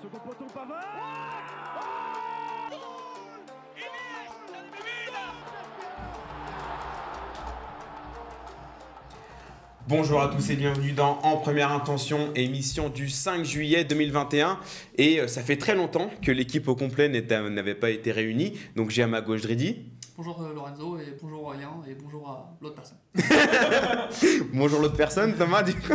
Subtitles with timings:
[0.00, 1.96] Second poteau Pavard
[9.88, 14.58] Bonjour à tous et bienvenue dans En Première Intention, émission du 5 juillet 2021.
[14.96, 18.54] Et euh, ça fait très longtemps que l'équipe au complet n'était- n'avait pas été réunie.
[18.74, 19.84] Donc j'ai à ma gauche Dridi.
[20.16, 22.98] Bonjour euh, Lorenzo et bonjour Aurélien et bonjour à l'autre personne.
[24.52, 25.92] Bonjour l'autre personne, Thomas du coup.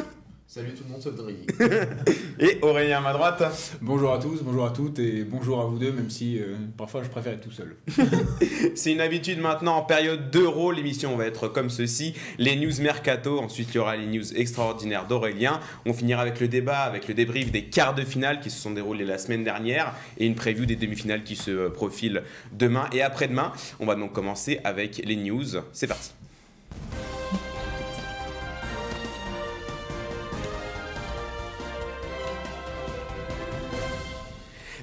[0.53, 1.47] Salut tout le monde, sauf Drigui.
[2.41, 3.41] Et Aurélien à ma droite.
[3.79, 7.03] Bonjour à tous, bonjour à toutes et bonjour à vous deux, même si euh, parfois
[7.03, 7.77] je préfère être tout seul.
[8.75, 10.73] C'est une habitude maintenant en période d'euro.
[10.73, 12.15] L'émission va être comme ceci.
[12.37, 13.39] Les news mercato.
[13.39, 15.61] Ensuite, il y aura les news extraordinaires d'Aurélien.
[15.85, 18.71] On finira avec le débat, avec le débrief des quarts de finale qui se sont
[18.71, 23.53] déroulés la semaine dernière et une preview des demi-finales qui se profilent demain et après-demain.
[23.79, 25.47] On va donc commencer avec les news.
[25.71, 26.11] C'est parti.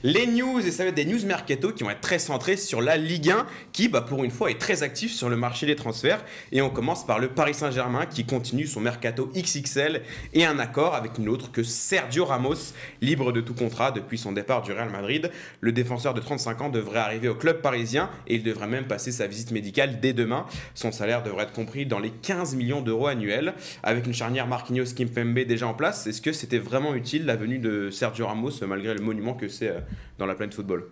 [0.04, 2.80] Les news, et ça va être des news mercato qui vont être très centrés sur
[2.80, 5.74] la Ligue 1, qui bah, pour une fois est très actif sur le marché des
[5.74, 6.24] transferts.
[6.52, 10.02] Et on commence par le Paris Saint-Germain qui continue son mercato XXL
[10.34, 14.30] et un accord avec une autre que Sergio Ramos, libre de tout contrat depuis son
[14.30, 15.32] départ du Real Madrid.
[15.60, 19.10] Le défenseur de 35 ans devrait arriver au club parisien et il devrait même passer
[19.10, 20.46] sa visite médicale dès demain.
[20.74, 23.54] Son salaire devrait être compris dans les 15 millions d'euros annuels.
[23.82, 27.58] Avec une charnière Marquinhos Kimpembe déjà en place, est-ce que c'était vraiment utile la venue
[27.58, 29.80] de Sergio Ramos malgré le monument que c'est euh,
[30.18, 30.84] dans la planète football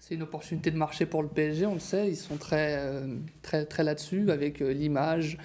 [0.00, 3.06] C'est une opportunité de marché pour le PSG, on le sait, ils sont très, euh,
[3.42, 5.38] très, très là-dessus avec euh, l'image.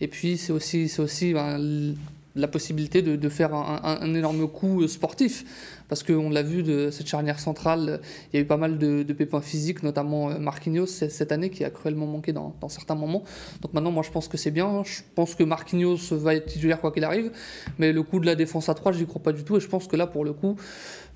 [0.00, 1.94] Et puis c'est aussi, aussi ben,
[2.34, 5.75] la possibilité de, faire un, un- énorme coup sportif.
[5.88, 8.00] Parce qu'on l'a vu de cette charnière centrale,
[8.32, 11.50] il y a eu pas mal de, de pépins physiques, notamment euh, Marquinhos cette année
[11.50, 13.22] qui a cruellement manqué dans, dans certains moments.
[13.62, 14.82] Donc maintenant, moi je pense que c'est bien.
[14.84, 17.30] Je pense que Marquinhos va être titulaire quoi qu'il arrive.
[17.78, 19.56] Mais le coup de la défense à 3, je n'y crois pas du tout.
[19.56, 20.56] Et je pense que là, pour le coup,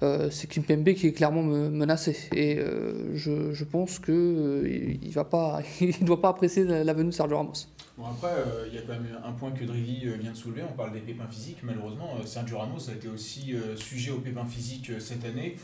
[0.03, 2.17] euh, c'est Kimpembe qui est clairement me- menacé.
[2.35, 6.93] Et euh, je, je pense que euh, il va pas, il doit pas apprécier la
[6.93, 7.53] venue de Sergio Ramos.
[8.01, 10.37] Bon après, euh, il y a quand même un point que Drigui euh, vient de
[10.37, 14.11] soulever, on parle des pépins physiques, malheureusement euh, Sergio Ramos a été aussi euh, sujet
[14.11, 15.57] aux pépins physiques euh, cette année.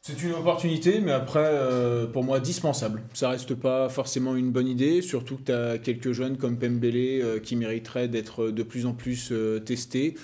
[0.00, 3.02] C'est une opportunité, mais après, euh, pour moi, dispensable.
[3.12, 7.20] Ça reste pas forcément une bonne idée, surtout que tu as quelques jeunes comme Pembele
[7.20, 10.14] euh, qui mériteraient d'être de plus en plus euh, testés.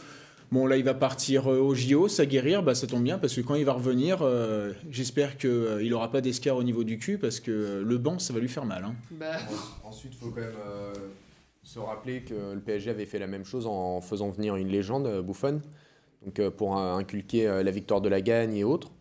[0.51, 3.35] Bon, là, il va partir euh, au JO, ça guérir, bah, ça tombe bien, parce
[3.35, 7.19] que quand il va revenir, euh, j'espère qu'il n'aura pas d'escar au niveau du cul,
[7.19, 8.85] parce que euh, le banc, ça va lui faire mal.
[8.85, 8.95] hein.
[9.85, 10.95] Ensuite, il faut quand même euh,
[11.67, 15.07] se rappeler que le PSG avait fait la même chose en faisant venir une légende,
[15.07, 15.61] euh, Buffon,
[16.25, 18.93] donc, euh, pour inculquer euh, la victoire de la gagne et autres.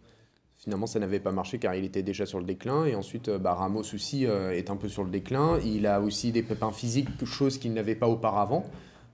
[0.58, 2.86] Finalement, ça n'avait pas marché car il était déjà sur le déclin.
[2.86, 5.60] Et ensuite, bah, Ramos aussi est un peu sur le déclin.
[5.64, 8.66] Il a aussi des pépins physiques, chose qu'il n'avait pas auparavant.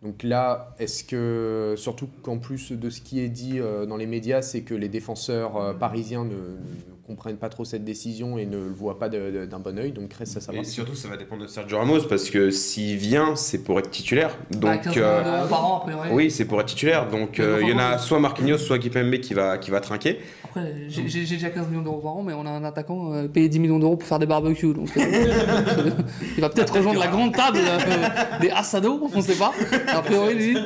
[0.02, 4.42] Donc là, est-ce que, surtout qu'en plus de ce qui est dit dans les médias,
[4.42, 6.58] c'est que les défenseurs parisiens ne
[7.06, 9.92] comprennent pas trop cette décision et ne le voient pas d'un bon oeil.
[9.92, 10.64] Donc reste à savoir.
[10.64, 13.90] Et surtout, ça va dépendre de Sergio Ramos parce que s'il vient, c'est pour être
[13.90, 14.38] titulaire.
[14.52, 16.10] Bah, Donc, 15 euh, par an, a priori.
[16.12, 17.08] oui, c'est pour être titulaire.
[17.10, 20.20] Donc, euh, il y en a soit Marquinhos, soit Kipembe qui va, qui va trinquer.
[20.44, 23.48] Après, j'ai déjà 15 millions d'euros par an, mais on a un attaquant euh, payé
[23.48, 24.74] 10 millions d'euros pour faire des barbecues.
[24.74, 25.02] Donc, euh,
[26.38, 29.54] il va peut-être rejoindre la grande table euh, des Asado, on sait pas.
[29.88, 30.58] A priori, lui,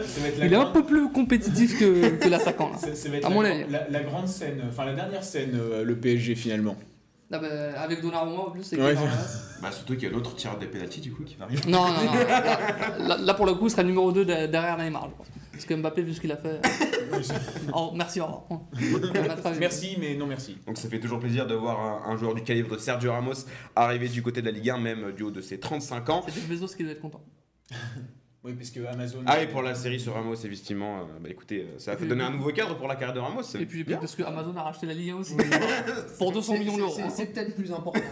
[0.41, 2.72] il est un peu plus compétitif que, que l'attaquant.
[2.78, 3.63] Ça, ça À la, mon gran- avis.
[3.72, 6.75] la- la grande scène, enfin la dernière scène, euh, le PSG finalement.
[7.31, 7.47] Ah bah,
[7.77, 8.95] avec Donnarumma en plus, c'est Ouais.
[9.61, 11.61] Bah, surtout qu'il y a l'autre tireur des pénaltys du coup qui va arriver.
[11.67, 12.13] Non, non, non.
[12.13, 15.27] Là, là- là, pour le coup, il sera numéro 2 derrière Neymar, je pense.
[15.51, 16.59] Parce que Mbappé, vu ce qu'il a fait.
[17.73, 18.61] Oh, merci, au revoir.
[19.59, 20.57] Merci, mais non merci.
[20.67, 23.33] Donc ça fait toujours plaisir de voir un, un joueur du calibre de Sergio Ramos
[23.75, 26.25] arriver du côté de la Ligue 1, même du haut de ses 35 ans.
[26.27, 27.23] C'est Bezos qui doit être content.
[28.45, 29.23] Oui, parce que Amazon.
[29.25, 32.06] Ah et pour la série sur Ramos, effectivement, euh, bah écoutez, euh, ça a fait
[32.06, 33.41] donner un nouveau cadre pour la carrière de Ramos.
[33.59, 33.97] Et puis, bien.
[33.97, 35.35] parce que Amazon a racheté la Ligue 1 aussi.
[36.19, 36.95] pour 200 millions d'euros.
[37.09, 38.01] C'est- peut-être plus important.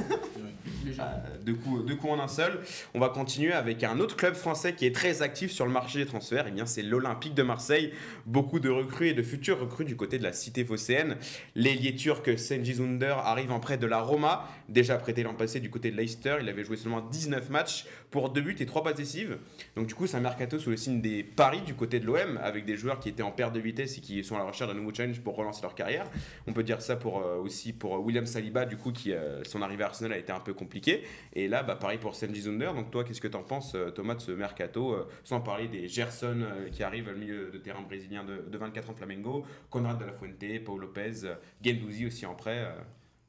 [1.00, 1.04] Euh,
[1.44, 2.60] deux, coups, deux coups en un seul.
[2.94, 6.00] On va continuer avec un autre club français qui est très actif sur le marché
[6.00, 6.48] des transferts.
[6.48, 7.94] Et bien, c'est l'Olympique de Marseille.
[8.26, 11.18] Beaucoup de recrues et de futurs recrues du côté de la cité phocéenne.
[11.56, 15.70] L'ailier turc Senji Zunder arrive en prêt de la Roma, déjà prêté l'an passé du
[15.70, 16.38] côté de Leicester.
[16.42, 19.40] Il avait joué seulement 19 matchs pour deux buts et trois passes décisives.
[19.76, 22.40] Donc du coup, c'est un mercato sous le signe des paris du côté de l'OM,
[22.44, 24.70] avec des joueurs qui étaient en perte de vitesse et qui sont à la recherche
[24.70, 26.06] d'un nouveau challenge pour relancer leur carrière.
[26.46, 29.44] On peut dire ça pour, euh, aussi pour euh, William Saliba, du coup, qui euh,
[29.46, 31.04] son arrivée à Arsenal a été un peu compliquée.
[31.34, 32.74] Et là, bah, pareil pour Senji Zunder.
[32.76, 36.46] Donc toi, qu'est-ce que tu en penses, Thomas, de ce mercato Sans parler des Gerson
[36.72, 40.14] qui arrivent au milieu de terrain brésilien de, de 24 ans Flamengo, Conrad de la
[40.14, 41.34] Fuente, Paul Lopez,
[41.66, 42.64] Gendouzi aussi en prêt.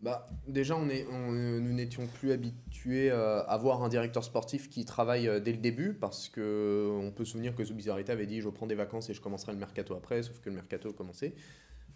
[0.04, 4.68] Bah, déjà, on est, on- nous n'étions plus habitués euh, à voir un directeur sportif
[4.68, 8.12] qui travaille euh, dès le début parce que euh, on peut se souvenir que Zubizarreta
[8.12, 10.56] avait dit je prends des vacances et je commencerai le mercato après, sauf que le
[10.56, 11.34] mercato a commencé.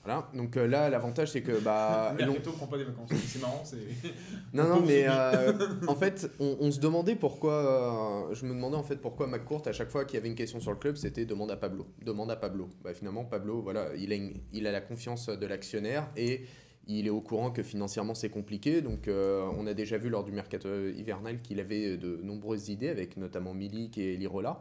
[0.04, 0.30] Voilà.
[0.32, 3.10] Donc euh, là, l'avantage, c'est que bah, Long- Mercato prend pas des vacances.
[3.26, 3.76] C'est marrant, c'est.
[4.54, 5.52] Non, non, mais euh,
[5.88, 8.28] en fait, on, on se demandait pourquoi.
[8.30, 10.34] euh, je me demandais en fait pourquoi McCourt, à chaque fois qu'il y avait une
[10.34, 11.86] question sur le club, c'était demande à Pablo.
[12.02, 12.68] Demande à Pablo.
[12.82, 16.46] Bah, finalement, Pablo, voilà, il a, une- il a la confiance de l'actionnaire et
[16.88, 18.80] il est au courant que financièrement c'est compliqué.
[18.80, 22.88] Donc, euh, on a déjà vu lors du mercato hivernal qu'il avait de nombreuses idées,
[22.88, 24.58] avec notamment Milik et Lirola.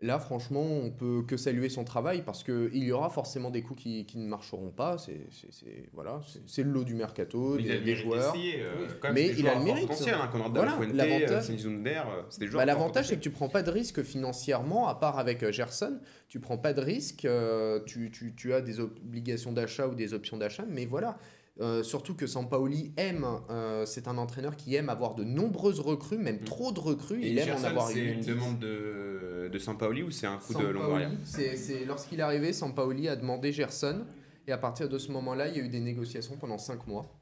[0.00, 3.82] Là, franchement, on peut que saluer son travail parce qu'il y aura forcément des coups
[3.82, 4.96] qui, qui ne marcheront pas.
[4.96, 7.84] C'est c'est- c'est- voilà, c'est- c'est le lot du mercato, Il a des, le des
[7.92, 8.32] mérite joueurs.
[8.36, 9.88] euh, même, Mais il a le mérite.
[9.88, 13.48] potentiel, hein, Conrad Voilà, de la Fuente, l'avantage- euh, c'est L'avantage, c'est que tu prends
[13.48, 15.98] pas de risque financièrement, à part avec euh, Gerson.
[16.28, 20.14] Tu prends pas de risque, euh, tu, tu- tu as des obligations d'achat ou des
[20.14, 21.18] options d'achat, mais voilà.
[21.60, 26.16] Euh, surtout que Sampaoli aime, euh, c'est un entraîneur qui aime avoir de nombreuses recrues,
[26.18, 26.44] même Mm.
[26.44, 27.20] trop de recrues.
[27.24, 29.07] Et il aime en Gerson, avoir c'est une demande de,
[29.48, 33.52] de Sampaoli ou c'est un coup de Longoria c'est lorsqu'il est arrivé, Sampaoli a demandé
[33.52, 34.04] Gerson,
[34.46, 37.14] et à partir de ce moment-là, il y a eu des négociations pendant 5 mois.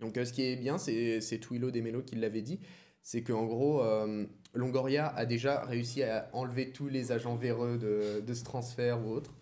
[0.00, 2.58] Donc euh, ce qui est bien, c'est c'est Twilo Demelo qui l'avait dit,
[3.02, 4.24] c'est qu'en gros, euh,
[4.54, 9.10] Longoria a déjà réussi à enlever tous les agents véreux de, de ce transfert ou
[9.10, 9.32] autre.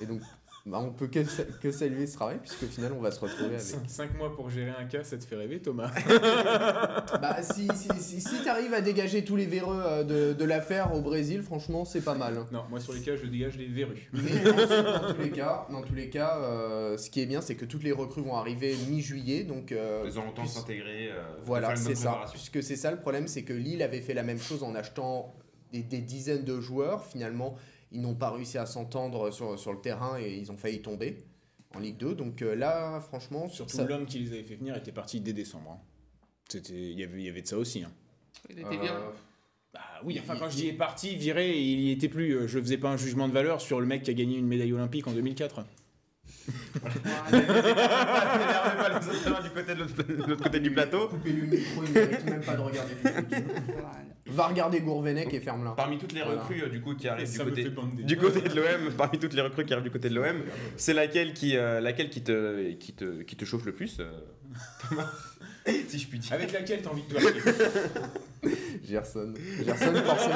[0.00, 0.20] Et donc,
[0.66, 1.20] bah, on peut que,
[1.60, 3.60] que saluer ce travail, puisque au final, on va se retrouver avec...
[3.88, 5.90] 5 mois pour gérer un cas, ça te fait rêver, Thomas?
[7.20, 10.44] Bah, si si, si, si tu arrives à dégager tous les véreux euh, de, de
[10.44, 12.34] l'affaire au Brésil, franchement, c'est pas mal.
[12.52, 14.08] Non, moi sur les cas, je dégage les verrues.
[14.12, 17.54] Mais dans tous les cas, dans tous les cas euh, ce qui est bien, c'est
[17.54, 19.44] que toutes les recrues vont arriver mi-juillet.
[19.44, 21.10] Donc, euh, Ils ont le temps de s'intégrer.
[21.10, 22.24] euh, Voilà, c'est ça.
[22.32, 25.34] Puisque c'est ça le problème, c'est que Lille avait fait la même chose en achetant
[25.72, 27.04] des, des dizaines de joueurs.
[27.04, 27.56] Finalement,
[27.92, 31.18] ils n'ont pas réussi à s'entendre sur, sur le terrain et ils ont failli tomber
[31.74, 32.14] en Ligue 2.
[32.14, 35.32] Donc euh, là, franchement, Surtout ça- l'homme qui les avait fait venir était parti dès
[35.32, 35.70] décembre.
[35.72, 35.80] hein.
[36.48, 37.82] C'était, il y avait, il y avait de ça aussi.
[37.82, 37.92] hein.
[38.50, 38.88] Il était euh, viré.
[39.74, 42.32] Bah oui, enfin Il- quand je dis est parti, viré, il y était plus.
[42.36, 44.46] euh, Je faisais pas un jugement de valeur sur le mec qui a gagné une
[44.46, 45.64] médaille olympique en 2004.
[47.32, 51.08] N'énervez pas les autres du côté de l'autre- côté du plateau.
[51.08, 54.32] Coupez le micro, il mérite même pas de regarder du.
[54.32, 55.70] Va regarder Gourvenec et ferme-la.
[55.70, 57.70] Parmi toutes les recrues euh, du coup qui arrivent du côté,
[58.02, 60.42] du côté de l'OM, parmi toutes les recrues qui arrivent du côté de l'OM,
[60.76, 64.10] c'est laquelle qui, euh, laquelle qui te, qui te, qui te chauffe le plus, euh,
[64.88, 65.10] Thomas
[65.88, 66.32] si je puis dire.
[66.32, 67.20] Avec laquelle t'as envie de te
[68.88, 69.34] Gerson.
[69.64, 70.34] Gerson, forcément,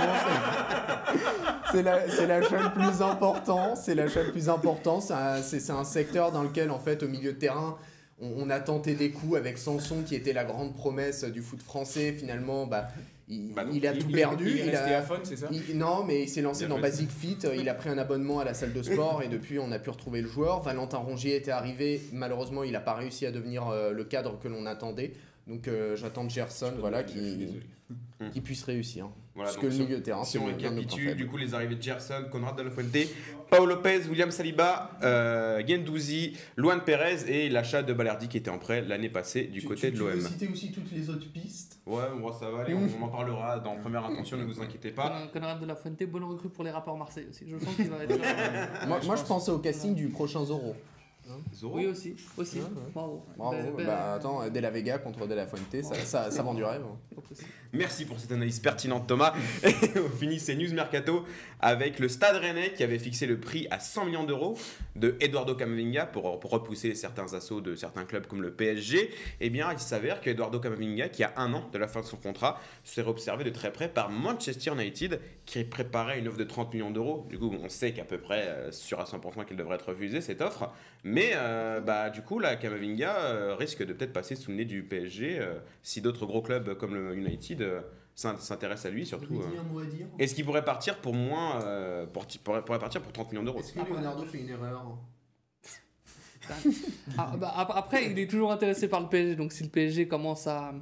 [1.72, 2.06] c'est- la-
[2.40, 3.76] le plus important.
[3.76, 5.00] C'est l'achat le plus important.
[5.00, 7.78] C'est un, c'est- c'est un secteur dans lequel, en fait, au milieu de terrain,
[8.20, 11.62] on, on a tenté des coups avec Sanson, qui était la grande promesse du foot
[11.62, 12.12] français.
[12.12, 12.88] Finalement, bah,
[13.30, 14.44] il, Bah il a tout perdu.
[14.50, 15.48] Il, est Il resté a- à Fon, c'est ça?
[15.50, 16.78] il- non, mais il s'est lancé dans.
[16.78, 17.38] Basic Fit.
[17.58, 19.90] Il a pris un abonnement à la salle de sport et depuis, on a pu
[19.90, 20.60] retrouver le joueur.
[20.62, 22.00] Valentin Rongier était arrivé.
[22.12, 25.12] Malheureusement, il n'a pas réussi à devenir euh, le cadre que l'on attendait.
[25.46, 27.02] Donc, euh, j'attends Gerson, voilà,
[28.32, 29.08] qui puisse réussir.
[29.40, 31.76] Voilà, Parce donc que le milieu de terrain, Si on récapitule, du coup, les arrivées
[31.76, 33.08] de Gerson, Conrad de la Fuente,
[33.50, 38.58] Paul Lopez, William Saliba, euh, Gendouzi, Luan Perez et l'achat de Balerdi qui était en
[38.58, 40.20] prêt l'année passée du côté de l'OM.
[40.20, 41.78] citer aussi toutes les autres pistes?
[41.86, 44.90] Ouais, bon, ça va aller, on, on en parlera dans première intention, ne vous inquiétez
[44.90, 45.08] pas.
[45.32, 47.44] Con- Conrad de la Fuente, bonne recrue pour les rapports Marseille aussi.
[47.48, 48.86] Je sens qu'il va être.
[48.86, 50.44] Moi, moi je pensais au casting du prochain
[51.54, 51.76] Zorro.
[51.76, 52.16] Oui, aussi.
[52.36, 52.58] aussi.
[52.58, 52.90] Ouais, ouais.
[52.92, 53.24] Bravo.
[53.36, 53.56] Bravo.
[53.76, 56.82] Bah attends, De La Vega contre De La Fuente, ça, ça, ça vend du rêve.
[56.82, 56.98] hein.
[57.72, 59.32] Merci pour cette analyse pertinente, Thomas.
[59.64, 61.24] Et on finit ces news mercato
[61.60, 64.58] avec le Stade Rennais qui avait fixé le prix à 100 millions d'euros
[64.96, 69.10] de Eduardo Camavinga pour, pour repousser certains assauts de certains clubs comme le PSG.
[69.40, 72.06] Eh bien, il s'avère que Eduardo Camavinga, qui a un an de la fin de
[72.06, 76.44] son contrat, s'est observé de très près par Manchester United qui préparait une offre de
[76.44, 77.26] 30 millions d'euros.
[77.28, 80.20] Du coup, on sait qu'à peu près euh, sûr à 100% qu'elle devrait être refusée
[80.20, 80.70] cette offre.
[81.04, 84.64] Mais euh, bah, du coup, là, Camavinga euh, risque de peut-être passer sous le nez
[84.64, 87.80] du PSG euh, si d'autres gros clubs comme le United euh,
[88.14, 89.40] s'in- s'intéressent à lui surtout.
[89.40, 89.48] euh.
[90.18, 93.60] Est-ce qu'il pourrait partir pour moins euh, pour, pourrait, pourrait partir pour 30 millions d'euros?
[93.60, 94.98] Est-ce que Leonardo fait une erreur
[97.18, 100.08] Ah, bah, ap- après, il est toujours intéressé par le PSG, donc si le PSG
[100.08, 100.74] commence à,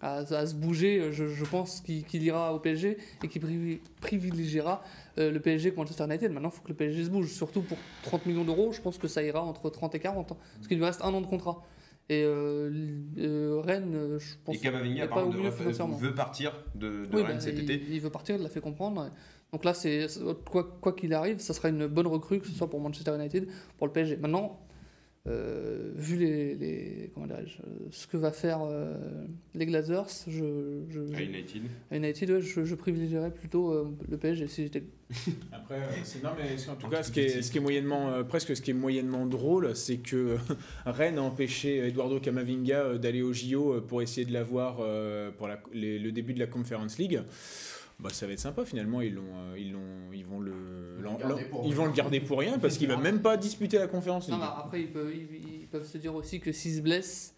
[0.00, 4.82] à, à se bouger, je, je pense qu'il ira au PSG et qu'il privi- privilégiera
[5.18, 6.32] euh, le PSG que Manchester United.
[6.32, 8.98] Maintenant, il faut que le PSG se bouge, surtout pour 30 millions d'euros, je pense
[8.98, 11.26] que ça ira entre 30 et 40, hein, parce qu'il lui reste un an de
[11.26, 11.62] contrat.
[12.10, 12.70] Et euh,
[13.18, 17.36] euh, Rennes, je pense Et Camavinga, par exemple, de- veut partir de, de Oui, Rennes
[17.36, 17.82] bah, cet il, été.
[17.88, 19.10] il veut partir, il l'a fait comprendre.
[19.52, 20.06] Donc là, c'est
[20.50, 23.48] quoi quoi qu'il arrive, ça sera une bonne recrue, que ce soit pour Manchester United,
[23.78, 24.16] pour le PSG.
[24.18, 24.60] Maintenant,
[25.26, 28.94] euh, vu les, les- comment dirais-je, euh, ce que va faire euh,
[29.54, 31.62] les Glazers, je, je, À United.
[31.90, 34.82] à United, ouais, je, je privilégierais plutôt euh, le PSG si j'étais.
[35.52, 37.56] Après, c'est non mais c'est- en tout En cas, tout ce qui est, ce qui
[37.58, 40.36] est moyennement, euh, presque ce qui est moyennement drôle, c'est que
[40.86, 45.62] Rennes a empêché Eduardo Camavinga d'aller au JO pour essayer de l'avoir euh, pour la-
[45.72, 47.20] les- le début de la Conference League.
[48.00, 50.52] Bah, ça va être sympa finalement, ils, l'ont, euh, ils, l'ont, ils vont le,
[50.98, 51.76] Ils vont l'en- le garder pour ils rien.
[51.76, 54.28] vont le garder pour rien parce qu'il va même pas disputer la conférence.
[54.28, 57.33] Non, mais après, ils peuvent, ils, ils peuvent se dire aussi que s'ils se blessent,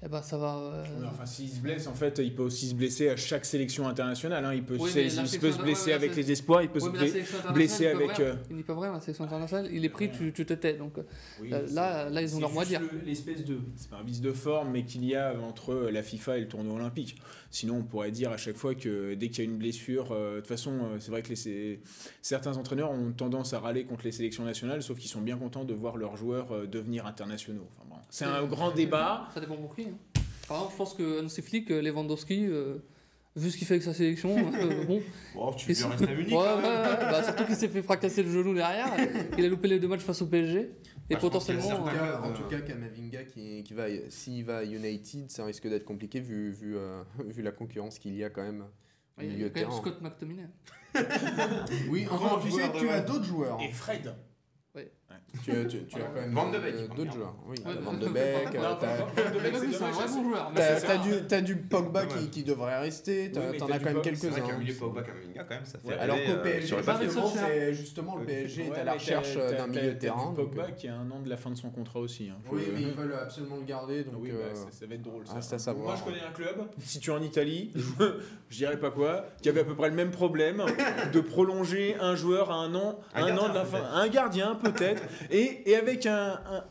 [0.00, 0.56] eh ben, ça va.
[0.58, 3.88] euh, enfin, s'il se blesse, en fait, il peut aussi se blesser à chaque sélection
[3.88, 4.44] internationale.
[4.44, 4.54] hein.
[4.54, 6.86] Il peut, Oui, se- il peut se blesser ouais, avec les espoirs, il peut ouais,
[6.86, 6.98] se mais
[7.44, 7.86] la blesser.
[7.88, 8.26] avec, rien.
[8.26, 9.68] euh, Ils n'y peuvent rien, la sélection internationale.
[9.72, 10.74] Il est pris, tu, tu te tais.
[10.74, 10.94] Donc,
[11.40, 12.80] Oui, euh, là, là, ils ont leur mot à dire.
[12.80, 13.58] le- L'espèce de.
[13.74, 16.48] C'est pas un vice de forme, mais qu'il y a entre la FIFA et le
[16.48, 17.20] tournoi olympique.
[17.50, 20.34] Sinon, on pourrait dire à chaque fois que dès qu'il y a une blessure, euh,
[20.36, 21.80] de toute façon, c'est vrai que les,
[22.22, 25.64] certains entraîneurs ont tendance à râler contre les sélections nationales, sauf qu'ils sont bien contents
[25.64, 27.66] de voir leurs joueurs devenir internationaux.
[27.76, 29.28] Enfin, bon, c'est un grand débat.
[29.34, 29.87] Ça dépend pour qui.
[29.90, 30.20] Hein.
[30.46, 32.78] Par exemple, je pense que Flick, Lewandowski, euh,
[33.38, 35.00] vu ce qu'il fait avec sa sélection, euh, bon.
[35.36, 36.80] Oh, tu veux rester à Munich Ouais, quand ouais, même.
[36.82, 38.88] ouais, bah, surtout qu'il s'est fait fracasser le genou derrière.
[39.36, 40.58] Il a loupé les deux matchs face au PSG.
[40.60, 40.72] Et Bah,
[41.08, 41.68] je pense potentiellement.
[41.68, 45.44] En euh, cas, en tout cas Kamavinga, qui, qui va, s'il va à United, ça
[45.44, 48.64] risque d'être compliqué vu, vu, euh, vu la concurrence qu'il y a quand même.
[49.20, 49.70] il y a quand même.
[49.70, 50.46] Scott McTominay.
[51.90, 53.58] Oui, Grand enfin, tu sais tu as d'autres joueurs.
[53.60, 54.14] Et Fred.
[55.44, 57.16] Tu, as- tu- tu as quand même Van de euh, Beek, d'autres regarde.
[57.16, 57.34] joueurs.
[57.46, 57.98] Oui, Ouais, Van ouais.
[57.98, 62.78] de Beek, Non, euh, t'as- Van de Beek, Oui, T'as du, Pogba qui, qui devrait
[62.80, 64.48] rester, Oui, t'en t'as as du quand même Pogba, C'est vrai quelques-uns.
[64.52, 66.76] qu'un milieu Pogba quand même, ça fait Ouais, Alors qu'au euh, PSG,
[67.34, 70.32] c'est justement le Ouais, PSG est à la recherche euh, d'un milieu de terrain.
[70.34, 72.30] Pogba euh, qui a un an de la fin de son contrat aussi.
[72.30, 72.38] hein.
[72.50, 75.26] Oui, mais ils veulent absolument le garder, donc oui, euh, bah, ça, va être drôle.
[75.26, 75.34] Ça.
[75.34, 75.86] reste à savoir.
[75.88, 77.72] Moi, je connais un club situé en Italie,
[78.48, 80.64] je dirais pas quoi, qui avait à peu près le même problème
[81.12, 85.02] de prolonger un joueur à un an, Un an de la fin, un gardien peut-être,
[85.30, 86.64] et, et avec un, un-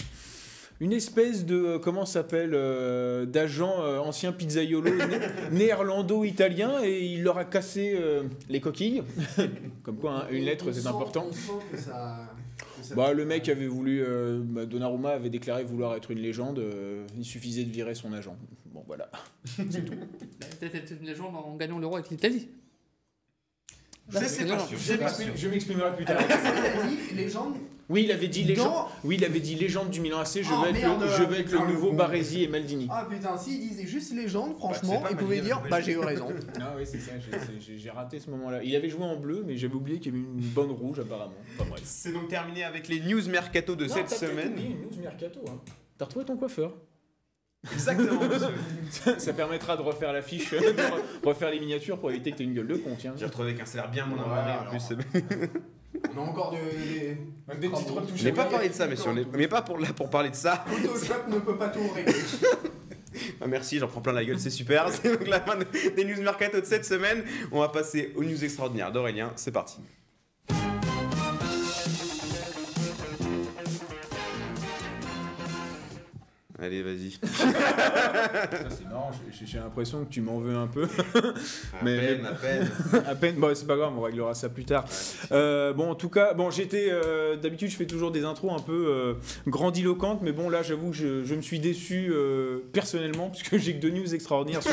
[0.80, 5.20] une espèce de euh, comment ça s'appelle euh, d'agent euh, ancien pizzaiolo né-
[5.52, 9.02] néerlando-italien et il leur a cassé euh, les coquilles.
[9.84, 11.26] Comme quoi, hein, une lettre c'est important.
[11.30, 12.30] On sent que ça-
[12.80, 16.20] que ça- Bah, le mec avait voulu, euh, bah, Donnarumma avait déclaré vouloir être une
[16.20, 16.60] légende.
[16.60, 18.36] euh, il suffisait de virer son agent.
[18.68, 19.10] Bon, voilà.
[19.58, 22.50] Il a peut-être été une légende en gagnant l'euro avec l'Italie.
[24.14, 26.18] Je m'exprimerai plus tard.
[26.18, 27.56] Alors, qu'est-ce qu'il a dit Légende
[27.90, 28.66] Oui, il avait dit légende.
[28.74, 30.42] Dans- Oui, il avait dit légende du Milan AC.
[30.44, 31.96] Je Oh, vais être, merde, le, je vais être le putain, le nouveau con.
[31.96, 32.88] Baresi et Maldini.
[32.92, 36.00] Ah putain, s'il disait juste légende, c'est franchement, pas il pouvait dire bah j'ai- eu
[36.00, 36.28] raison.
[36.60, 37.14] Ah oui, c'est ça.
[37.60, 38.62] j'ai- raté ce moment-là.
[38.64, 41.32] Il avait joué en bleu, mais j'avais oublié qu'il y avait une bonne rouge apparemment.
[41.60, 41.76] Enfin.
[41.84, 44.52] C'est donc terminé avec les news mercato de Non, cette semaine.
[44.52, 45.40] oublié une news mercato.
[45.48, 45.60] Hein.
[45.98, 46.76] T'as retrouvé ton coiffeur
[47.74, 49.18] Exactement, monsieur.
[49.18, 52.54] Ça permettra de refaire l'affiche, de re- refaire les miniatures pour éviter que t'aies une
[52.54, 53.14] gueule de con, tiens.
[53.18, 54.96] J'ai retrouvé avec un salaire bien moins Ouais, en plus.
[56.16, 57.18] On a encore de- des.
[57.60, 58.12] Des petites retouches.
[58.20, 59.10] Je n'ai pas parlé de ça, messieurs.
[59.14, 60.66] on est- Mais pas pour, là, pour parler de ça.
[60.68, 62.14] Photoshop ne peut pas tout régler.
[63.42, 64.90] Ah, merci, j'en prends plein la gueule, c'est super.
[64.92, 65.66] C'est donc la fin de-
[65.96, 67.24] des news mercato de cette semaine.
[67.52, 69.32] On va passer aux news extraordinaires d'Aurélien.
[69.38, 69.78] C'est parti.
[76.60, 77.14] Allez, vas-y.
[78.90, 79.12] Marrant,
[79.46, 80.86] j'ai- l'impression que tu m'en veux un peu.
[80.86, 82.72] À Mais- peine, à peine.
[83.08, 84.86] à peine, bon, c'est pas grave, on réglera ça plus tard.
[85.32, 86.88] Euh, bon, en tout cas, bon, j'étais.
[86.90, 89.14] euh, D'habitude, je fais toujours des intros un peu euh,
[89.48, 92.12] grandiloquentes, mais bon, là, j'avoue que je, je me suis déçu
[92.74, 94.72] personnellement, puisque j'ai que deux news extraordinaires sur,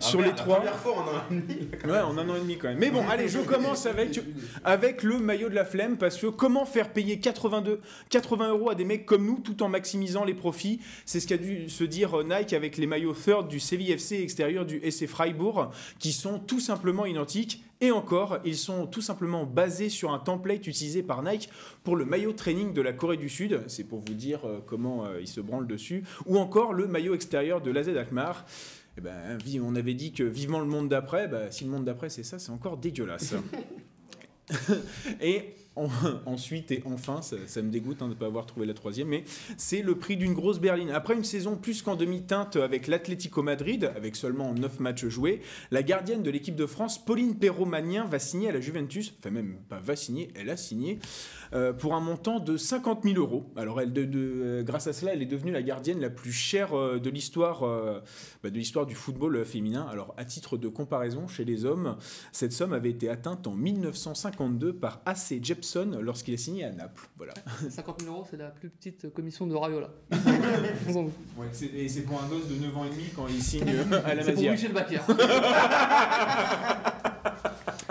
[0.00, 0.60] sur les trois.
[0.62, 1.68] Ah, La première fois, en un demi.
[1.86, 2.78] Ouais, en un an et demi quand même.
[2.78, 4.20] Mais bon, allez, je commence avec,
[4.64, 7.80] avec le maillot de la flemme parce que comment faire payer 82,
[8.10, 10.80] 80 euros à des mecs comme nous tout en maximisant les profits?
[11.16, 14.82] C'est ce qu'a dû se dire Nike avec les maillots third du CVFC extérieur du
[14.90, 17.64] SC Freiburg qui sont tout simplement identiques.
[17.80, 21.48] Et encore, ils sont tout simplement basés sur un template utilisé par Nike
[21.84, 23.62] pour le maillot training de la Corée du Sud.
[23.66, 26.04] C'est pour vous dire euh, comment euh, ils se branlent dessus.
[26.26, 28.44] Ou encore le maillot extérieur de l'AZ Alkmaar.
[28.98, 32.10] Eh ben, on avait dit que vivement le monde d'après, bah, si le monde d'après
[32.10, 33.32] c'est ça, c'est encore dégueulasse.
[35.22, 35.88] et en-
[36.26, 39.24] ensuite et enfin, ça, me dégoûte hein, de ne pas avoir trouvé la troisième, mais
[39.56, 40.90] c'est le prix d'une grosse berline.
[40.90, 45.40] Après une saison plus qu'en demi-teinte avec l'Atlético Madrid, avec seulement 9 matchs joués,
[45.70, 49.56] la gardienne de l'équipe de France, Pauline Perrot-Magnien, va signer à la Juventus, enfin même
[49.68, 50.98] pas va signer, elle a signé,
[51.52, 53.52] euh, pour un montant de 50 000 euros.
[53.56, 56.74] Alors elle, de, euh, grâce à cela, elle est devenue la gardienne la plus chère
[56.74, 57.60] euh, de l'histoire
[58.42, 59.86] bah, de l'histoire du football féminin.
[59.90, 61.96] Alors à titre de comparaison, chez les hommes,
[62.32, 65.40] cette somme avait été atteinte en 1952 par AC
[66.00, 67.08] Lorsqu'il a signé à Naples.
[67.16, 67.34] Voilà.
[67.70, 69.90] 50 000 euros, c'est la plus petite commission de Rayola.
[71.74, 73.68] et c'est pour un gosse de 9 ans et demi quand il signe
[74.04, 74.52] à la C'est pour Masia.
[74.52, 75.00] Michel Bacquier.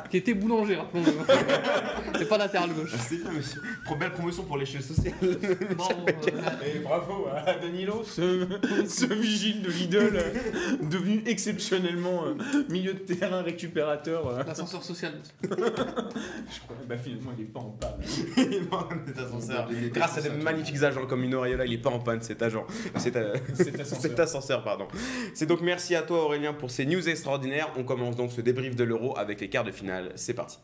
[0.10, 2.22] Qui était boulanger, rappelons-le.
[2.22, 2.94] Et pas latéral gauche.
[2.98, 3.62] C'est bien, monsieur.
[4.00, 5.14] Belle promotion pour l'échelle sociale.
[5.78, 8.46] Bravo, euh, Et bravo à Danilo, ce,
[8.88, 14.44] ce vigile de Lidl, euh, devenu exceptionnellement euh, milieu de terrain récupérateur.
[14.46, 15.14] L'ascenseur social.
[15.44, 18.02] Je crois, bah finalement, il est pas en panne.
[18.38, 19.70] Il est pas en panne, cet ascenseur.
[19.94, 22.66] Grâce à des magnifiques agents comme une Areola, il est pas en panne cet agent.
[22.98, 23.18] Cet,
[23.54, 24.02] Cet ascenseur.
[24.02, 24.88] cet ascenseur, pardon.
[25.34, 27.72] C'est donc merci à toi Aurélien pour ces news extraordinaires.
[27.78, 29.95] On commence donc ce débrief de l'Euro avec les quarts de finale.
[29.96, 30.12] Finale.
[30.16, 30.58] C'est parti.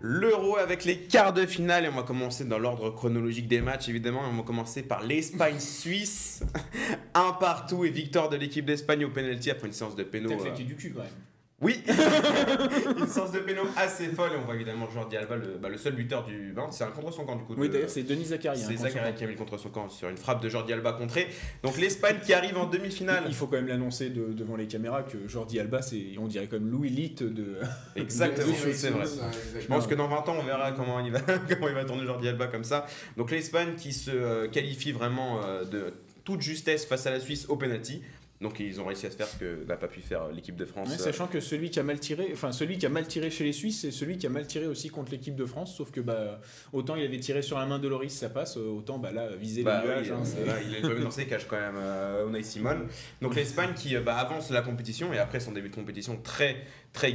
[0.00, 3.88] L'Euro avec les quarts de finale et on va commencer dans l'ordre chronologique des matchs
[3.88, 4.22] évidemment.
[4.30, 6.44] On va commencer par l'Espagne-Suisse.
[7.14, 10.04] Un partout et victoire de l'équipe d'Espagne au penalty après une séance de.
[10.04, 11.10] Peut-être les euh, du cul quand même.
[11.60, 11.82] Oui,
[13.00, 15.76] une séance de pénaux assez folle et on voit évidemment Jordi Alba, le, bah, le
[15.76, 16.52] seul buteur du.
[16.54, 17.54] bah, c'est un contre son camp du coup.
[17.56, 18.64] Oui, de- d'ailleurs, c'est Denis Zakaria.
[18.64, 20.48] c'est hein, Zakaria contre- qui a mis le contre son camp sur une frappe de
[20.48, 21.26] Jordi Alba contrée.
[21.64, 23.24] Donc l'Espagne qui arrive en demi-finale.
[23.26, 26.46] Il faut quand même l'annoncer de- devant les caméras que Jordi Alba, c'est, on dirait
[26.46, 27.56] comme Louis Litt de.
[27.96, 29.04] Exactement, c'est vrai.
[29.60, 32.04] Je pense que dans 20 ans, on verra comment il va, comment il va tourner
[32.06, 32.86] Jordi Alba comme ça.
[33.16, 35.92] Donc l'Espagne qui se euh, qualifie vraiment euh, de
[36.24, 38.02] toute justesse face à la Suisse au penalty.
[38.40, 40.54] Donc ils ont réussi à se faire ce que n'a pas pu faire euh, l'équipe
[40.54, 40.88] de France.
[40.88, 43.30] Ouais, euh, sachant que celui qui a mal tiré, enfin celui qui a mal tiré
[43.30, 45.74] chez les Suisses, c'est celui qui a mal tiré aussi contre l'équipe de France.
[45.76, 46.40] Sauf que bah
[46.72, 49.64] autant il avait tiré sur la main de Loris, ça passe, autant bah là viser
[49.64, 50.10] Bah les oui, nuages.
[50.12, 52.76] hein, euh, là, il est même dans ses cages quand même, euh, Unai Simon.
[53.20, 56.62] Donc l'Espagne qui euh, bah, avance la compétition et après son début de compétition très
[56.92, 57.12] très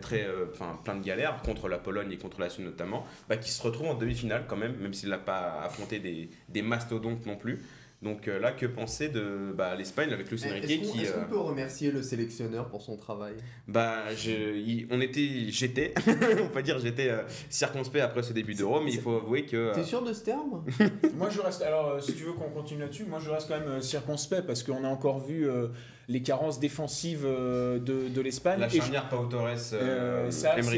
[0.00, 3.36] très euh, enfin plein de galères contre la Pologne et contre la Suisse notamment, bah,
[3.36, 7.26] qui se retrouve en demi-finale quand même, même s'il n'a pas affronté des, des mastodontes
[7.26, 7.60] non plus.
[8.02, 11.12] Donc euh, là, que penser de bah, l'Espagne avec Luis Enrique Est-ce qu'on qui est-ce
[11.12, 13.34] qu'on euh, peut remercier le sélectionneur pour son travail?
[13.68, 15.92] Bah je, il- on était j'étais
[16.42, 19.56] on peut dire j'étais euh, circonspect après ce début d'Euro mais il faut avouer que
[19.56, 20.64] euh, T'es sûr de ce terme?
[21.14, 23.58] Moi je reste, alors euh, si tu veux qu'on continue là-dessus, moi je reste quand
[23.58, 25.68] même euh, circonspect parce qu'on a encore vu euh,
[26.08, 27.78] les carences défensives de,
[28.08, 28.58] de l'Espagne.
[28.60, 29.46] la charnière Pau Torres,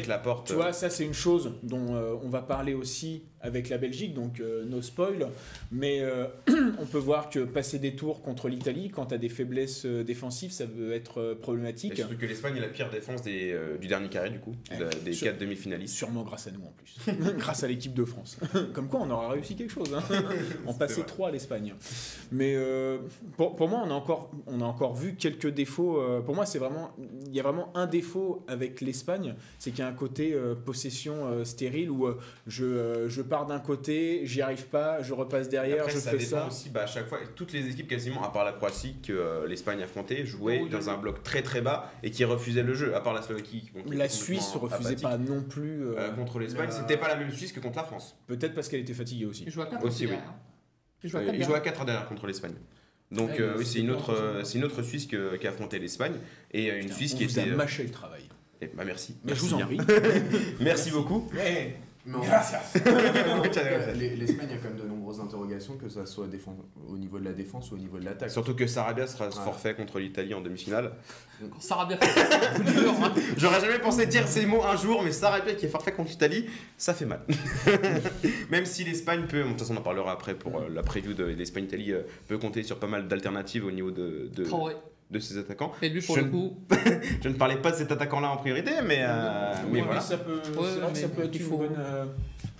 [0.08, 3.78] Laporte Tu vois, ça c'est une chose dont euh, on va parler aussi avec la
[3.78, 5.28] Belgique, donc euh, no spoil.
[5.70, 6.26] Mais euh,
[6.80, 10.04] on peut voir que passer des tours contre l'Italie, quand tu as des faiblesses euh,
[10.04, 11.96] défensives, ça peut être euh, Et problématique.
[11.96, 14.78] surtout que l'Espagne est la pire défense des, euh, du dernier carré, du coup, Ouais.
[14.78, 15.94] de- des Sur- quatre demi-finalistes.
[15.96, 16.96] Sûrement grâce à nous en plus.
[17.38, 18.38] grâce à l'équipe de France.
[18.72, 19.92] Comme quoi on aura réussi quelque chose.
[19.94, 20.02] Hein.
[20.66, 21.06] en passer vrai.
[21.06, 21.74] trois à l'Espagne.
[22.30, 22.56] Mais
[23.36, 26.00] pour, pour moi, on a, encore, on a encore vu quelques défauts.
[26.24, 26.90] pour moi, c'est vraiment.
[27.26, 31.44] Il y a vraiment un défaut avec l'Espagne, c'est qu'il y a un côté possession
[31.44, 32.08] stérile où
[32.46, 36.18] je, je pars d'un côté, j'y arrive pas, je repasse derrière, après, je ça fais
[36.18, 36.46] dépend ça.
[36.48, 39.46] aussi, bah, à chaque fois, toutes les équipes quasiment, à part la Croatie que euh,
[39.48, 40.88] l'Espagne affrontait, jouaient Oui, dans oui.
[40.90, 43.70] un bloc très très bas et qui refusaient le jeu, à part la Slovaquie.
[43.74, 45.02] bon, La Suisse refusait apathique.
[45.02, 45.86] pas non plus.
[45.86, 48.16] euh, Euh, contre l'Espagne, la- c'était pas la même Suisse que contre la France.
[48.26, 49.44] Peut-être parce qu'elle était fatiguée aussi.
[49.46, 50.12] Il joue à 4 Aussi, oui.
[51.02, 52.54] Il joue à 4 Ils jouaient à 4 derrière contre l'Espagne.
[53.10, 55.78] Donc euh, oui, c'est une autre, euh, c'est une autre Suisse que- qui a affronté
[55.78, 56.14] l'Espagne
[56.52, 57.50] et euh, une Putain, Suisse on qui vous était.
[57.50, 58.24] a mâché le travail.
[58.60, 59.16] eh, bah merci.
[59.24, 59.78] Mais je Merci vous en prie.
[60.60, 61.30] Merci beaucoup.
[62.04, 62.82] Mais en- Surtout
[63.98, 66.56] Les- L'Espagne a quand même de nombreuses interrogations, que ça soit défense-
[66.88, 68.30] au niveau de la défense ou au niveau de l'attaque.
[68.56, 69.32] que Sarabia sera Ouais.
[69.32, 70.92] forfait contre l'Italie en demi-finale.
[71.40, 73.12] Quand Sarabia hein.
[73.36, 76.46] J'aurais jamais pensé dire ces mots un jour, mais Sarabia qui est forfait contre l'Italie,
[76.76, 77.20] ça fait mal.
[78.50, 81.14] Même si l'Espagne peut, de toute façon on en parlera après pour euh, la preview
[81.14, 84.74] de l'Espagne-Italie, euh, peut compter sur pas mal d'alternatives au niveau de, de, Traoré.
[85.12, 85.72] De ses attaquants.
[85.82, 86.56] Et lui, pour Je le ne- coup,
[87.22, 90.00] Je ne parlais pas de cet attaquant-là en priorité, mais, euh, mais voilà.
[90.00, 91.76] ça peut, c'est que ça peut être une faut- bonne.
[91.78, 92.04] euh,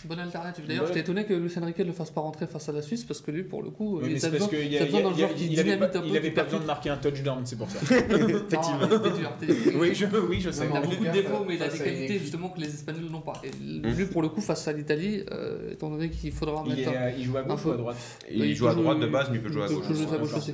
[0.05, 0.65] bonne alternative.
[0.67, 0.89] D'ailleurs, Ouais.
[0.89, 3.21] j'étais étonné que Luis Enrique ne le fasse pas rentrer face à la Suisse parce
[3.21, 5.47] que lui, pour le coup, Oui, il a besoin, il a besoin d'un joueur qui
[5.47, 6.07] il avait dynamite un peu.
[6.09, 7.79] il avait pas besoin de marquer un touchdown, c'est pour ça.
[7.97, 8.81] Effectivement.
[9.79, 10.65] Oui, je, oui, je sais.
[10.71, 13.11] Il a beaucoup de défauts, mais il a des une qualités justement que les Espagnols
[13.11, 13.35] n'ont pas.
[13.45, 13.89] Et Mmh.
[13.97, 17.11] lui, pour le coup, face à l'Italie, euh, étant donné qu'il faudra Il, mettre euh,
[17.17, 17.97] il joue à gauche ou à droite
[18.31, 20.51] Il, joue à droite de base, mais il peut jouer à il peut gauche.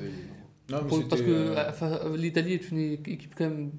[0.70, 3.70] Non, mais Pour- parce que euh, enfin, l'Italie est une équipe quand même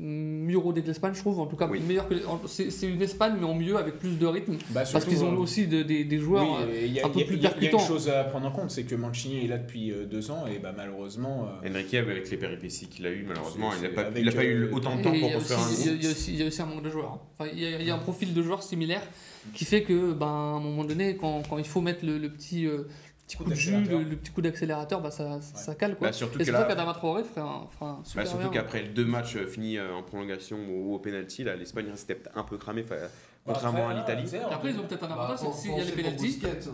[0.00, 1.40] mieux rodée que l'Espagne, je trouve.
[1.40, 1.80] En tout cas, Oui.
[1.80, 2.14] meilleure que
[2.46, 4.54] c'est une Espagne, mais en mieux avec plus de rythme.
[4.70, 6.60] bah, Parce qu'ils ont euh, aussi de- des, des joueurs.
[6.70, 7.78] oui, et il y a, un peu a- plus a- il y a une percutants.
[7.80, 10.60] chose à prendre en compte, c'est que Mancini est là depuis euh, deux ans et
[10.60, 11.48] bah, malheureusement.
[11.68, 14.70] Enrique, avec les péripéties qu'il a eu, malheureusement, il n'a pas, il a pas eu
[14.70, 16.62] autant de temps pour a construire un il y a- aussi- il y a aussi
[16.62, 17.18] un manque de joueurs.
[17.36, 19.02] Enfin, il, y a, il y a un profil de joueur similaire
[19.52, 22.28] qui fait que, ben, à un moment donné, quand, quand il faut mettre le, le
[22.30, 22.84] petit, euh,
[23.28, 23.98] petit coup de jus, d'accélérateur.
[24.00, 25.96] le, le petit coup d'accélérateur, bah, ça, ça cale.
[25.96, 26.08] Quoi.
[26.08, 28.50] Bah, surtout Et que c'est pour ça qu'Adama Traoré ferait un, un super bah, surtout
[28.50, 32.36] qu'après deux matchs euh, finis euh, en prolongation ou au penalty, là, l'Espagne restait peut-être
[32.36, 32.96] un peu cramée, fa-
[33.44, 34.30] contrairement après, à l'Italie.
[34.34, 36.70] Et après, ils ont peut-être un Bah, avantage, c'est s'il y a les pénalties, hein.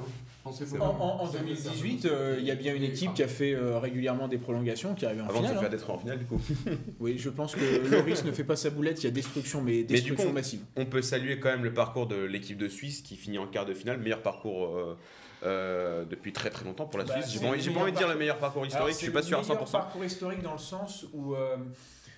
[0.46, 0.50] En,
[0.84, 2.14] en- en Ça, 2018, ça, ça.
[2.14, 5.06] euh, il y a bien une équipe qui a fait euh, régulièrement des prolongations, qui
[5.06, 5.58] arrivait en Avant de se finale.
[5.64, 5.70] faire hein.
[5.76, 6.38] détruire en finale, du coup.
[7.00, 9.78] Oui, je pense que Loris ne fait pas sa boulette, il y a destruction, mais
[9.78, 10.60] du destruction coup, massive.
[10.76, 13.64] On peut saluer quand même le parcours de l'équipe de Suisse qui finit en quart
[13.64, 14.98] de finale, meilleur parcours euh,
[15.44, 17.32] euh, depuis très très longtemps pour la Bah, Suisse.
[17.32, 19.42] J'ai pas envie, de dire le meilleur parcours Alors, historique, je suis pas sûr à
[19.42, 19.72] meilleur 100%.
[19.72, 21.56] parcours historique dans le sens où euh,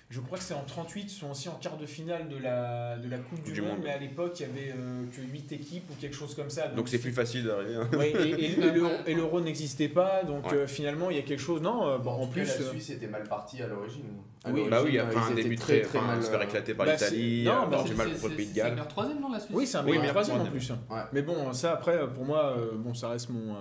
[0.09, 2.97] je crois que c'est en 38, ils sont aussi en quart de finale de la,
[2.97, 3.79] de la Coupe du, Du Monde, Monde.
[3.83, 6.69] mais à l'époque, il y avait euh, que 8 équipes ou quelque chose comme ça.
[6.69, 7.75] Donc c'est plus facile d'arriver.
[7.75, 7.89] hein.
[7.97, 10.59] Ouais, et, et- et l'euro- n'existait pas, donc Ouais.
[10.59, 11.61] euh, finalement, il y a quelque chose.
[11.61, 12.45] Non, euh, bon, en cas, plus.
[12.59, 14.05] la Suisse était mal partie à l'origine.
[14.45, 16.23] À Oui, Bah oui, un début très, très, mal.
[16.23, 18.23] se faire éclater par Bah, c'est- l'Italie, non, avoir bah, du c'est- mal c'est- contre
[18.25, 18.67] le c'est- Pays de C'est Galles.
[18.69, 20.71] le meilleur troisième, non, la Suisse Oui, c'est un meilleur troisième en plus.
[21.11, 23.53] Mais bon, ça après, pour moi, bon, ça reste mon,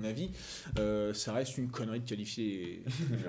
[0.00, 0.30] mon, avis.
[0.78, 2.82] Euh, ça reste une connerie de qualifier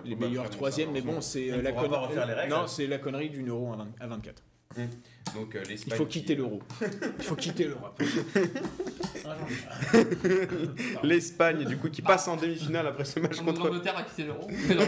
[0.06, 2.50] les, meilleurs troisièmes, mais on bon, c'est la connerie.
[2.50, 4.44] Non, la connerie d'une euro à 20 à 24.
[5.36, 5.98] Donc euh, Il l'Espagne.
[5.98, 6.62] faut qui- quitter l'euro.
[7.20, 8.02] Il faut quitter l'Europe.
[11.04, 13.66] L'Espagne, du coup, qui passe en demi-finale après ce match contre.
[13.66, 14.48] L'Angleterre a quitté l'euro.
[14.68, 14.84] Mais non.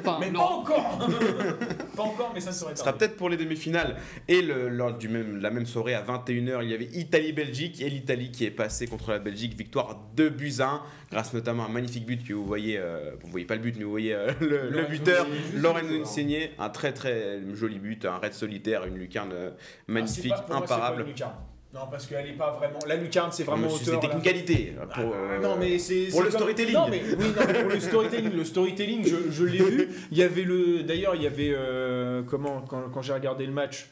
[0.00, 1.08] Enfin, Mais pas encore
[1.96, 3.96] Pas encore, mais ça serait Ce sera peut-être pour les demi-finales.
[4.28, 7.80] Et le, lors du même, la même soirée, à 21h, il y avait Italie-Belgique.
[7.80, 9.56] Et l'Italie qui est passée contre la Belgique.
[9.56, 10.82] Victoire 2 buts à 1.
[11.12, 12.76] Grâce notamment à un magnifique but que vous voyez.
[12.78, 16.48] euh, vous voyez pas le but, mais vous voyez euh, le, buteur, Lorenzo Insigne.
[16.58, 18.04] Un très très joli but.
[18.04, 19.32] Un raid solitaire, une lucarne
[19.64, 21.04] Ah, c'est magnifique, pas- moi, c'est pas imparable.
[21.04, 21.32] lucarne.
[21.72, 22.78] Non, parce qu'elle est pas vraiment.
[22.86, 23.68] La lucarne, c'est vraiment.
[23.68, 24.14] C'était là.
[24.14, 24.74] une qualité.
[24.78, 26.74] Pour, Ah, euh, non mais c'est pour c'est le comme- storytelling.
[26.74, 29.88] Non mais oui non, mais pour le storytelling, le storytelling, je, je l'ai vu.
[30.12, 33.52] Il y avait le, d'ailleurs il y avait euh, comment quand, quand j'ai regardé le
[33.52, 33.88] match.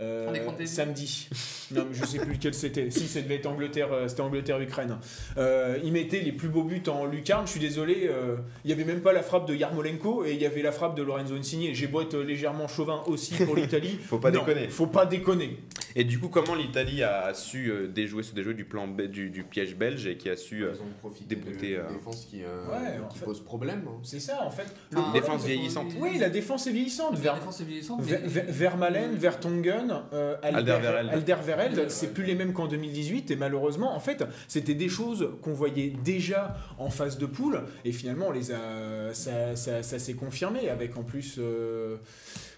[0.00, 1.28] Euh, samedi.
[1.72, 2.92] Non, mais je sais plus lequel c'était.
[2.92, 4.98] Si, ça devait être Angleterre, euh, c'était Angleterre-Ukraine.
[5.36, 7.44] Euh, ils mettaient les plus beaux buts en lucarne.
[7.44, 10.40] Je suis désolé, euh, il y avait même pas la frappe de Yarmolenko et il
[10.40, 11.70] y avait la frappe de Lorenzo Insigne.
[11.72, 13.98] J'ai beau être légèrement chauvin aussi pour l'Italie.
[14.00, 14.68] Faut pas Non, déconner.
[14.68, 15.58] Faut pas déconner.
[15.96, 19.30] Et du coup, comment l'Italie a su euh, déjouer ce déjouer du plan B, du,
[19.30, 20.62] du piège belge et qui a su.
[20.62, 23.24] euh, Ils ont profité de débouter, de euh, défense qui, euh, Ouais, qui fait.
[23.24, 23.82] pose problème.
[23.88, 23.98] hein.
[24.04, 24.72] C'est ça en fait.
[24.92, 25.86] Enfin, Une défense ouais, vieillissante.
[25.96, 27.18] il- Oui, la défense est vieillissante.
[27.24, 28.02] La défense est vieillissante.
[28.02, 31.10] Ver- mais- Euh, Alderweireld.
[31.10, 35.52] Alderweireld, c'est plus les mêmes qu'en 2018 et malheureusement, en fait, c'était des choses qu'on
[35.52, 40.14] voyait déjà en phase de poule et finalement, on les a, ça, ça- ça s'est
[40.14, 41.96] confirmé avec en plus, euh,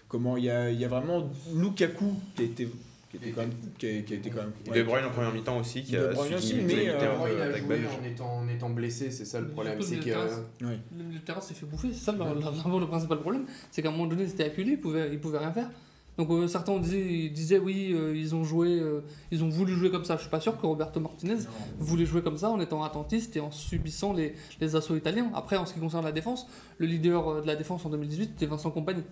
[0.07, 2.69] comment il y a, il y a vraiment Lukaku qui a été,
[3.11, 4.75] qui était quand même, qui a, qui a été quand même.
[4.75, 7.57] De Bruyne en première mi-temps aussi, qui De a Bruyne su aussi, mais, euh, a
[7.57, 9.81] joué en étant, en étant blessé, c'est ça le problème.
[9.81, 10.79] C'est le que Oui.
[11.13, 13.45] Le, terrain s'est fait bouffer, c'est ça le, principal problème.
[13.71, 15.69] C'est qu'à un moment donné, c'était acculé, ils pouvaient, ils pouvaient rien faire.
[16.19, 18.99] Donc euh, certains disaient, disaient oui, euh, ils ont joué, euh,
[19.31, 20.17] ils ont voulu jouer comme ça.
[20.17, 21.37] Je suis pas sûr que Roberto Martinez
[21.79, 25.31] voulait jouer comme ça en étant attentiste et en subissant les, les assauts italiens.
[25.33, 26.45] Après, en ce qui concerne la défense,
[26.77, 29.03] le leader de la défense en 2018, c'était Vincent Compagnie.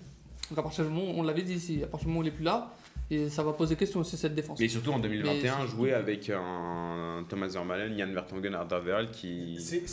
[0.50, 2.28] Donc à partir du moment, on l'avait dit ici, à partir du moment où il
[2.28, 2.74] est plus là,
[3.10, 4.60] et ça va poser question aussi cette défense.
[4.60, 9.58] Mais surtout en 2021, Mais- jouer avec un Thomas Vermaelen, Yann Vertonghen, Alderweireld qui.
[9.62, 9.84] C'est-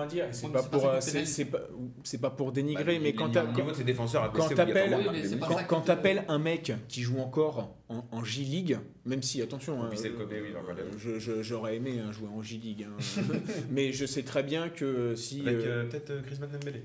[0.00, 1.58] à dire, c'est pas, mais c'est pas pour, euh, c'est pas,
[2.04, 4.42] c'est pas pour Bah, dénigrer, mais quand le t'as- niveau de ses défenseurs a quand
[4.44, 9.42] baissé t'appelles- Oui, quand, t'appelles un mec qui joue encore en, en J-League, même si,
[9.42, 12.96] attention, Puis euh, oui, j'aurais aimé hein, jouer en J-League, hein.
[13.70, 15.40] mais je sais très bien que si...
[15.40, 16.82] Avec euh, euh, peut-être euh, Chris Dembélé.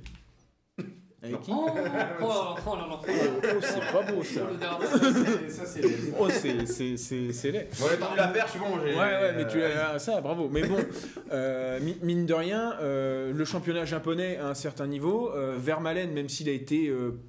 [1.26, 1.66] Avec qui Oh,
[2.22, 2.98] oh là là, oh.
[3.08, 4.42] Oh, c'est pas beau ça
[6.20, 8.78] Oh, c'est- c'est c'est- c'est laid Bon, j'ai tendu la perche, bon.
[8.80, 10.50] Ouais, ouais, mais tu as ça, bravo.
[10.52, 10.78] Mais bon,
[11.32, 16.12] euh, mi- mine de rien, euh, le championnat japonais à un certain niveau, euh, Vermaelen,
[16.12, 17.20] même s'il a été, euh,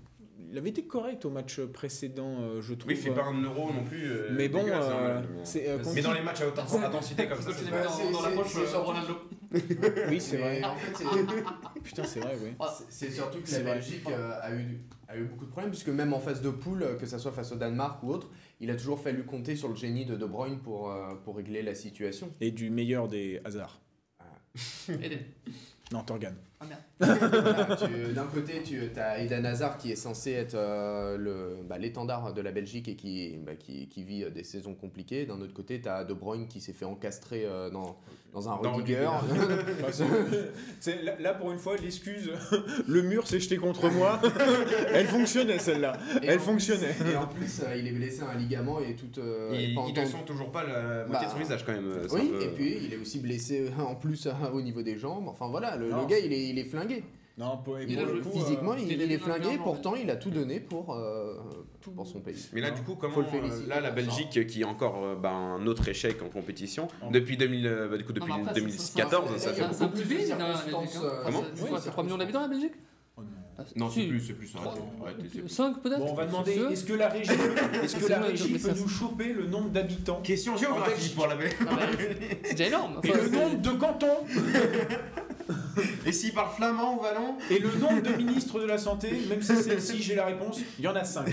[0.57, 2.90] il avait été correct au match précédent, euh, je trouve.
[2.90, 4.11] Oui, il fait pas un euro non plus.
[4.11, 7.27] euh, mais bon, hein, euh, mais- c'est, euh, Mais dans les matchs à haute intensité
[7.29, 9.14] comme ça, c'est dans, dans la poche Ronaldo.
[10.09, 10.64] Oui, c'est vrai.
[10.64, 11.05] En fait, c'est-
[11.83, 12.53] Putain, c'est vrai, oui.
[12.59, 13.75] Ah, C'est surtout que la.
[13.75, 17.05] Belgique a, eu, a eu beaucoup de problèmes, puisque même en phase de poule, que
[17.05, 20.07] ce soit face au Danemark ou autre, il a toujours fallu compter sur le génie
[20.07, 22.33] de De Bruyne pour, euh, pour régler la situation.
[22.40, 23.79] Et du meilleur des hasards.
[24.88, 25.19] Eden.
[25.92, 26.33] Non, Torgan.
[26.61, 26.81] Ah merde.
[26.99, 31.77] Voilà, tu- D'un côté, tu as Eden Hazard qui est censé être euh, le- bah,
[31.79, 35.27] l'étendard de la Belgique et qui, bah, qui, qui vit des saisons compliquées.
[35.27, 37.99] D'un autre côté, tu as De Bruyne qui s'est fait encastrer euh, dans,
[38.33, 39.07] dans un Rudiger.
[41.05, 42.31] Là, là, pour une fois, l'excuse,
[42.88, 44.21] le mur s'est jeté contre moi.
[44.92, 45.92] Elle fonctionnait celle-là.
[46.23, 46.92] Elle fonctionnait.
[46.95, 49.21] plus- et en plus, euh, il est blessé à un ligament et tout.
[49.21, 51.90] euh, et Il, ne sent toujours pas la moitié de son Bah, visage quand même.
[51.90, 54.83] euh, Oui, peu- et puis il est aussi blessé euh, en plus euh, au niveau
[54.83, 55.29] des jambes.
[55.29, 57.04] Enfin voilà, le, Non, le gars il est, il est flingué.
[57.38, 59.94] Non, pour, et Il pour a le joué coup, Physiquement, euh, il, est flingué, pourtant
[59.94, 61.35] il a tout donné pour, euh,
[61.82, 62.48] pour son pays.
[62.54, 62.76] Mais là, Non.
[62.76, 63.90] du coup, comment Faut le euh, là la.
[63.90, 67.88] Belgique qui est encore euh, bah, un autre échec en compétition En- depuis 2000, euh,
[67.88, 69.96] bah, du coup depuis Ah, mais après, ça- 2014, ça- ça ça- fait beaucoup.
[69.98, 70.32] plus Belgique.
[70.32, 70.38] hein.
[70.40, 70.98] euh, comment c'est-
[71.56, 72.72] c'est Oui, quoi, c'est 3 millions d'habitants la Belgique
[73.18, 73.28] oh non.
[73.59, 74.52] Ah, Non, c'est plus, c'est plus.
[74.52, 75.48] Trois- arrêtez, arrêtez, c'est plus.
[75.48, 77.30] 5 peut-être Bon, on va demander, est-ce que la régie,
[77.82, 81.14] est-ce que la régie peut nous choper le nombre d'habitants Question Belgique.
[81.14, 81.56] pour la Belgique.
[82.44, 83.00] C'est déjà énorme.
[83.02, 84.06] et le nombre de cantons
[86.16, 89.55] s'il parle flamand ou wallon et le nombre de ministres de la santé, même si
[89.57, 91.26] celle-ci j'ai la réponse, il y en a 5.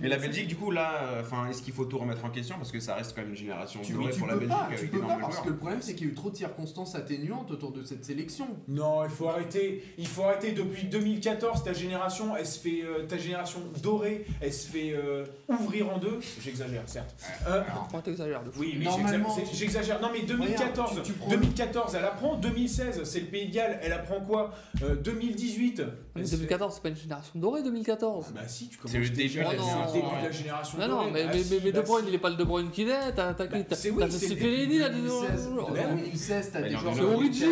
[0.00, 2.56] Mais la Belgique, du coup, là, euh, enfin, est-ce qu'il faut tout remettre en question
[2.56, 4.68] parce que ça reste quand même une génération Tu, dorée tu pour la Belgique pas,
[4.78, 7.50] tu peux parce que le problème c'est qu'il y a eu trop de circonstances atténuantes
[7.50, 8.48] autour de cette sélection.
[8.68, 9.82] Non, il faut arrêter.
[9.98, 10.52] Il faut arrêter.
[10.52, 15.24] Depuis 2014, ta génération, elle se fait, euh, ta génération dorée, elle se fait euh,
[15.48, 16.18] ouvrir en deux.
[16.40, 17.14] J'exagère, certes.
[17.48, 17.62] Euh,
[17.94, 18.60] Oh, t'exagères de fou.
[18.60, 18.86] oui, oui,
[19.52, 20.00] j'exagère-.
[20.00, 22.36] Non, mais 2014, Regarde, tu- tu prends- 2014, elle apprend.
[22.36, 23.78] 2016, c'est le Pays de Galles.
[23.82, 24.52] Elle apprend quoi?
[24.82, 25.80] Euh, 2018.
[26.14, 28.26] Mais elle se fait- 2014, c'est pas une génération dorée 2014.
[28.28, 28.92] Ah bah si, tu commences.
[28.92, 29.38] C'est le début
[30.02, 31.06] Oh la non, génération début de la génération.
[31.06, 32.10] Non, mais, Ah, mais, si, mais, mais bah, De Bruyne, si.
[32.10, 33.12] il est pas le De Bruyne qu'il est.
[33.14, 35.68] T'as t'as qui T'as c'est- oui, t'as c'est Fellaini, là, 2016, dedans.
[35.70, 37.44] depuis 2016, t'as des non, joueurs mais C'est Origi,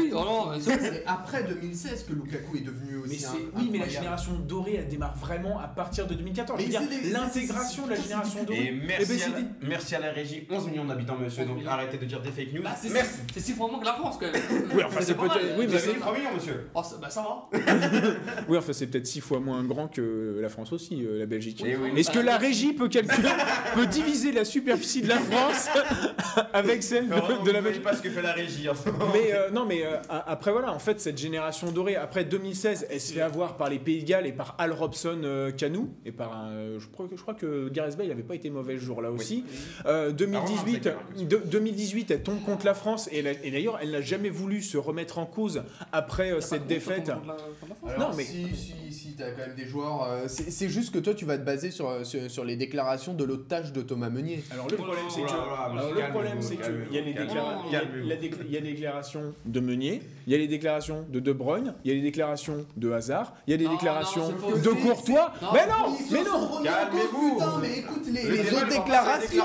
[0.61, 4.33] c'est- après 2016 que Lukaku est devenu aussi Mais c'est- un- oui, mais la génération
[4.47, 6.59] dorée, elle démarre vraiment à partir de 2014.
[6.59, 8.59] Mais Je veux c'est dire, des- l'intégration de la génération dorée.
[8.59, 11.49] Et Eh merci, ben, à la, merci à la régie, 11 millions d'habitants, monsieur, 11
[11.49, 12.63] donc arrêtez de dire des fake news.
[12.63, 13.19] Bah, c'est merci.
[13.33, 14.43] c'est six fois moins que la France quand même.
[14.75, 16.69] Oui, enfin, c'est peut-être- oui, Vous mais avez c'est- dit 3 millions, monsieur.
[16.75, 17.49] Oh, ça- bah ça va.
[18.49, 21.63] Oui, enfin, c'est peut-être six fois moins grand que la France aussi, euh, la Belgique.
[21.67, 21.91] Eh oui.
[21.97, 23.29] Est-ce que la régie peut calculer,
[23.75, 25.69] peut diviser la superficie de la France
[26.53, 29.07] avec celle de, de la Belgique pas ce que fait la régie en ce moment.
[29.13, 32.87] mais euh, non, mais euh, a- après voilà, en fait, cette génération dorée, après 2016,
[32.91, 35.91] elle se fait avoir par les Pays de Galles et par Al Robson euh, Canou
[36.05, 38.75] et par un, je crois que je crois que Gareth Bale n'avait pas été mauvais
[38.79, 39.45] ce jour-là aussi.
[39.87, 44.31] Euh, 2018, Ah, de- 2018, elle tombe contre la France et, d'ailleurs, elle n'a jamais
[44.31, 47.09] voulu se remettre en cause après euh, cette défaite.
[47.11, 50.05] Alors, Non, mais- si, si, si, t'as quand même des joueurs.
[50.11, 53.25] euh, c'est juste que toi, tu vas te baser sur, sur, sur les déclarations de
[53.25, 54.43] l'otage de Thomas Meunier.
[54.51, 59.35] Alors le problème, c'est que, Oh alors, le problème, c'est qu'il y a les déclarations
[59.45, 62.67] de Meunier, il y a les déclarations de De Bruyne, il y a les déclarations
[62.77, 64.75] de Hazard, il y a les déclarations de.
[64.85, 65.33] Courtois.
[65.53, 66.63] Mais non, mais non.
[66.63, 67.41] Calmez-vous.
[67.61, 69.45] mais écoute les, autres déclarations.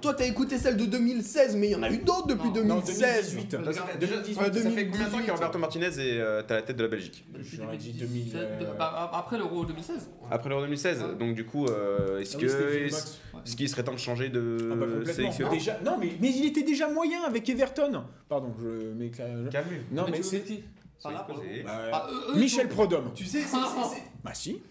[0.00, 2.64] Toi, t'as écouté celle de 2016, mais il y en a eu d'autres depuis Non,
[2.64, 3.34] Non, 2016.
[3.34, 3.50] 2018.
[3.72, 5.26] Ça fait, déjà, 2018, ça fait combien de temps 2018.
[5.26, 7.24] que Roberto Martinez est euh, à la tête de la Belgique?
[7.40, 10.10] J'aurais dit 2000, euh, Bah, après l'Euro 2016.
[10.30, 11.02] Après l'Euro 2016.
[11.02, 11.14] Ouais.
[11.18, 11.66] Donc du coup,
[12.04, 15.80] euh, est-ce Ah oui, est-ce qu'il serait temps de changer de Ah bah, sélectionneur Déjà,
[15.84, 18.04] non, mais, mais il était déjà moyen avec Everton.
[18.28, 19.28] Pardon, je m'éclaire.
[19.50, 19.94] Calmez-vous.
[19.94, 20.62] Non, mais veux c'est.
[21.64, 23.10] Bah, Ah, eux, Michel Prodhomme.
[23.14, 23.56] Tu sais, c'est-
[24.24, 24.62] Bah si.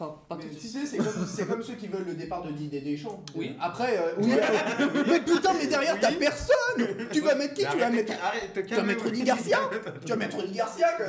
[0.00, 2.80] Enfin, pas mais tout tu sais, c'est comme, ceux qui veulent le départ de Didier
[2.80, 3.20] Deschamps.
[3.34, 3.56] Oui.
[3.60, 4.30] Après, euh, oui,
[5.08, 7.64] mais putain, mais derrière, t'as personne Tu vas mettre qui?
[7.68, 9.58] Tu vas mettre, Arrête, tu vas mettre Rudy Garcia?
[10.04, 11.02] Tu vas mettre Rudy Garcia que...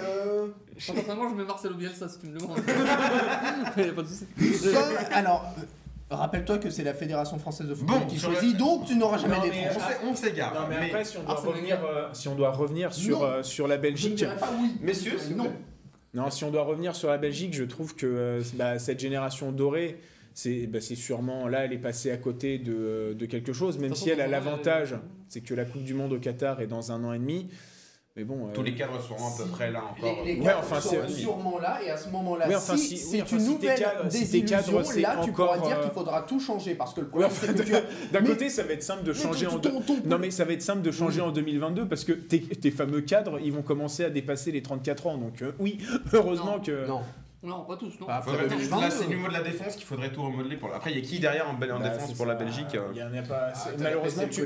[0.75, 2.57] Enfin, Personnellement, je mets Marcelo Bielsa si tu me demandes.
[3.77, 4.25] Il y a pas de souci.
[4.57, 5.53] Seul- alors,
[6.11, 9.19] euh, rappelle-toi que c'est la Fédération Française de football Bon, qui choisit, donc tu n'auras
[9.19, 9.69] jamais Non, d'étranger.
[9.75, 10.53] On s'é- On s'égare.
[10.55, 13.21] Non, mais mais- après, si on doit Ah, revenir, euh, si on doit revenir sur,
[13.23, 14.15] euh, sur la Je ne Belgique.
[14.15, 14.77] dirais pas oui.
[14.81, 15.51] Messieurs, non.
[16.13, 19.51] Non, si on doit revenir sur la Belgique, je trouve que euh, bah, cette génération
[19.51, 19.99] dorée,
[20.33, 23.93] c'est bah, c'est sûrement là, elle est passée à côté de, de quelque chose, même
[23.93, 24.95] si elle a l'avantage,
[25.27, 27.47] c'est que la Coupe du Monde au Qatar est dans un an et demi.
[28.15, 28.47] Mais bon.
[28.49, 29.49] euh, Tous les cadres seront à peu Si.
[29.49, 30.23] près là encore.
[30.25, 32.87] Les, les Ouais, cadres enfin, sont c'est- sûrement là, et à ce moment-là, enfin, si,
[32.87, 35.57] si- c'est oui, enfin, une si nouvelle cadres- si désillusion, cadres, c'est là tu pourras
[35.59, 37.63] dire euh, qu'il faudra tout changer, parce que le problème enfin, c'est.
[38.11, 39.59] D'un Mais- côté, ça va être simple de changer ton- en.
[39.59, 42.41] ton- ton- Non, mais ça va être simple de changer en 2022 parce que tes,
[42.41, 45.17] tes fameux cadres, ils vont commencer à dépasser les 34 ans.
[45.17, 45.77] Donc, euh, oui,
[46.13, 46.59] heureusement Non.
[46.63, 46.87] que.
[46.87, 47.01] Non,
[47.43, 48.07] Non, pas tous, non.
[48.21, 48.81] Faudrait- 2022.
[48.81, 50.57] Là, c'est le niveau de la défense qu'il faudrait tout remodeler.
[50.57, 50.73] Pour...
[50.75, 52.35] Après, il y a qui derrière en, en Bah, défense c'est pour la.
[52.35, 53.51] Belgique euh, Il y en a pas.
[53.53, 54.43] Ah, c'est- malheureusement, tu.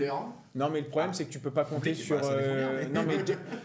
[0.55, 2.15] Non, mais le problème, c'est que tu peux pas compter Oui, sur.
[2.21, 3.15] bah, bien, euh, Non, mais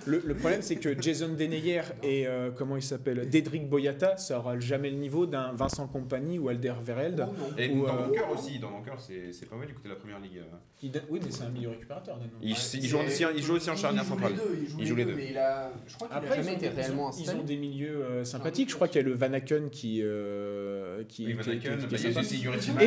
[0.06, 4.38] le, le problème, c'est que Jason Deneyer et euh, comment il s'appelle Dédric Boyata, ça
[4.38, 7.18] aura jamais le niveau d'un Vincent Compagnie ou Alder Vereld.
[7.18, 7.28] Non.
[7.58, 9.74] Et Ou, dans euh, mon cœur aussi, dans mon cœur, c'est c'est pas mal du
[9.74, 10.38] côté de la première ligue.
[10.38, 10.98] euh.
[11.10, 12.18] Oui, mais c'est un milieu récupérateur.
[12.40, 14.32] Il, Ouais, il joue aussi, c'est- il joue aussi en charnière centrale.
[14.32, 15.16] les deux, il joue les deux, deux.
[15.16, 15.70] mais il a...
[15.86, 17.40] je crois qu'il a Après, ils jamais ont, été ils ont- réellement ils installé.
[17.40, 18.70] ont des milieux euh, sympathiques.
[18.70, 20.00] Je crois qu'il y a le Vanaken qui.
[20.02, 22.82] euh, qui, Oui, qui- Van qui- Aken, qui- bah,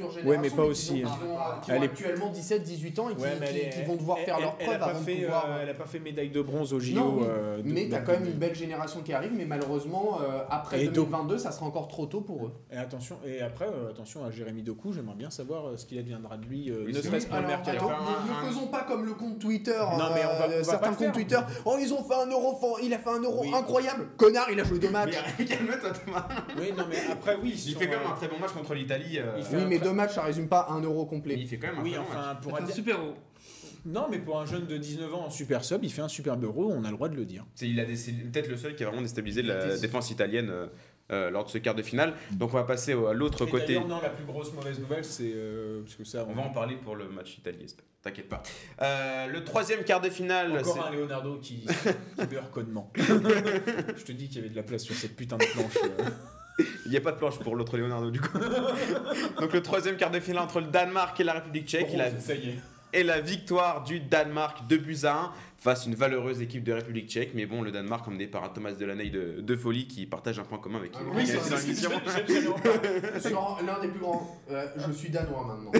[0.00, 0.30] Euh, future génération.
[0.30, 1.18] Ouais, mais pas aussi, ont- hein.
[1.20, 3.66] qui ont- Qui Elle ont est- actuellement 17-18 ans et qui, Ouais, mais qui- elle
[3.66, 5.46] est- qui vont devoir faire elle- leurs elle a preuves pas avant de fait, pouvoir...
[5.48, 6.94] euh, Elle n'a pas fait médaille de bronze au JO.
[6.94, 10.18] Non, euh, de- mais t'as de- quand même une belle génération qui arrive, mais malheureusement,
[10.22, 12.52] euh, après Et donc- 2022, ça sera encore trop tôt pour eux.
[12.72, 15.98] Et attention, et après, euh, attention à Jérémy Doku, j'aimerais bien savoir euh, ce qu'il
[15.98, 19.72] adviendra de lui, euh, Oui, ne serait-ce faire ne, faisons pas comme le compte Twitter.
[19.78, 21.38] Non, mais on va- euh, pas certains comptes Twitter.
[21.64, 23.50] Oh, ils ont fait un euro, il a fait un euro Oui.
[23.54, 24.08] incroyable.
[24.16, 25.14] Connard, il a joué deux matchs.
[25.38, 26.28] Mais calme-toi, Thomas.
[26.58, 27.54] Oui, non, mais après, oui.
[27.66, 29.18] Il fait quand même euh, un très bon match contre l'Italie.
[29.18, 31.36] euh, Oui, mais deux matchs, ça résume pas un euro complet.
[31.38, 32.40] Il fait quand même un Oui, match.
[32.42, 33.14] pour un super héros.
[33.84, 36.42] Non, mais pour un jeune de 19 ans en super sub, il fait un superbe
[36.42, 37.44] euro, on a le droit de le dire.
[37.54, 40.66] C'est peut-être le seul qui a vraiment déstabilisé Il la défense italienne euh,
[41.12, 42.14] euh, lors de ce quart de finale.
[42.32, 43.78] Donc on va passer au- à l'autre côté.
[43.78, 46.74] non, la plus grosse mauvaise nouvelle, c'est euh, parce que ça, On va en parler
[46.74, 47.64] pour le match Italie,
[48.02, 48.42] t'inquiète pas.
[48.82, 51.64] Euh, le troisième quart de finale, Encore c'est- un Leonardo qui,
[52.18, 52.90] qui beurre connement.
[52.96, 55.78] Je te dis qu'il y avait de la place sur cette putain de planche.
[56.58, 58.38] Il n'y a pas de planche pour l'autre Leonardo du coup.
[59.40, 61.88] Donc le troisième quart de finale entre le Danemark et la République tchèque.
[61.92, 62.58] Il a- ça y est.
[62.92, 66.72] et la victoire du Danemark 2 buts à 1 face à une valeureuse équipe de
[66.72, 67.32] République tchèque.
[67.34, 70.44] Mais bon, le Danemark emmené par un Thomas Delaney de, de folie qui partage un
[70.44, 71.34] point commun avec Ah, oui, c'est-
[73.66, 74.38] l'un des plus grands.
[74.50, 75.72] euh, je suis danois maintenant.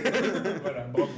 [0.62, 1.08] Voilà, bravo.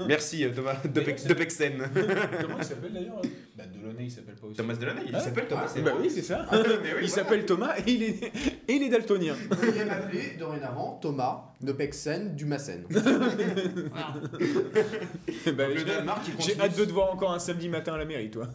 [0.06, 1.78] Merci euh, Thomas de, Pex- de Pexen.
[2.42, 3.22] Comment il s'appelle d'ailleurs?
[3.56, 4.56] Bah Delaunay, il s'appelle pas aussi.
[4.56, 5.72] Thomas Delaney, il Ah, s'appelle Thomas.
[5.76, 6.46] ah, Bah oui, c'est ça.
[6.50, 7.08] Mais oui, il voilà.
[7.08, 8.24] s'appelle Thomas et il est,
[8.68, 9.34] et il est daltonien.
[9.50, 12.84] Veuillez m'appeler dorénavant Thomas de Pexen du Massen.
[12.88, 14.14] Voilà.
[15.56, 17.94] Bah, Le j'ai- Danemark qui J'ai continue, hâte de te voir encore un samedi matin
[17.94, 18.48] à la mairie, toi.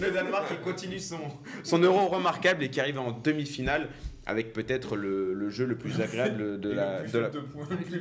[0.00, 1.18] le Danemark qui continue son,
[1.64, 3.88] son euro remarquable et qui arrive en demi-finale
[4.30, 6.98] avec peut-être le, le jeu le plus agréable de la.
[6.98, 8.00] le, plus de la- faible de points, le, plus-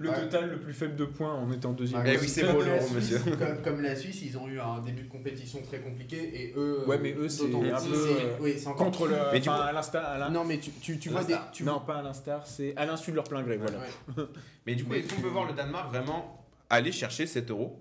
[0.00, 0.20] le Ouais.
[0.20, 2.02] total le plus faible de points en étant deuxième.
[2.06, 3.18] Eh oui, c'est beau, Suisse, monsieur.
[3.36, 6.84] Comme, comme la Suisse, ils ont eu un début de compétition très compliqué et eux.
[6.86, 7.96] Ouais, mais eux, c'est un peu,
[8.40, 8.56] oui.
[8.76, 9.16] Contre le.
[9.32, 10.18] Mais à l'instar.
[10.18, 11.36] l'in- Non, mais tu, tu, tu vois des.
[11.52, 13.78] Tu Non, pas à l'instar, c'est à l'insu de leur plein gré, voilà.
[13.78, 14.24] Ouais.
[14.66, 17.80] Mais du coup, est-ce qu'on tu- peut voir le Danemark vraiment aller chercher 7 euros?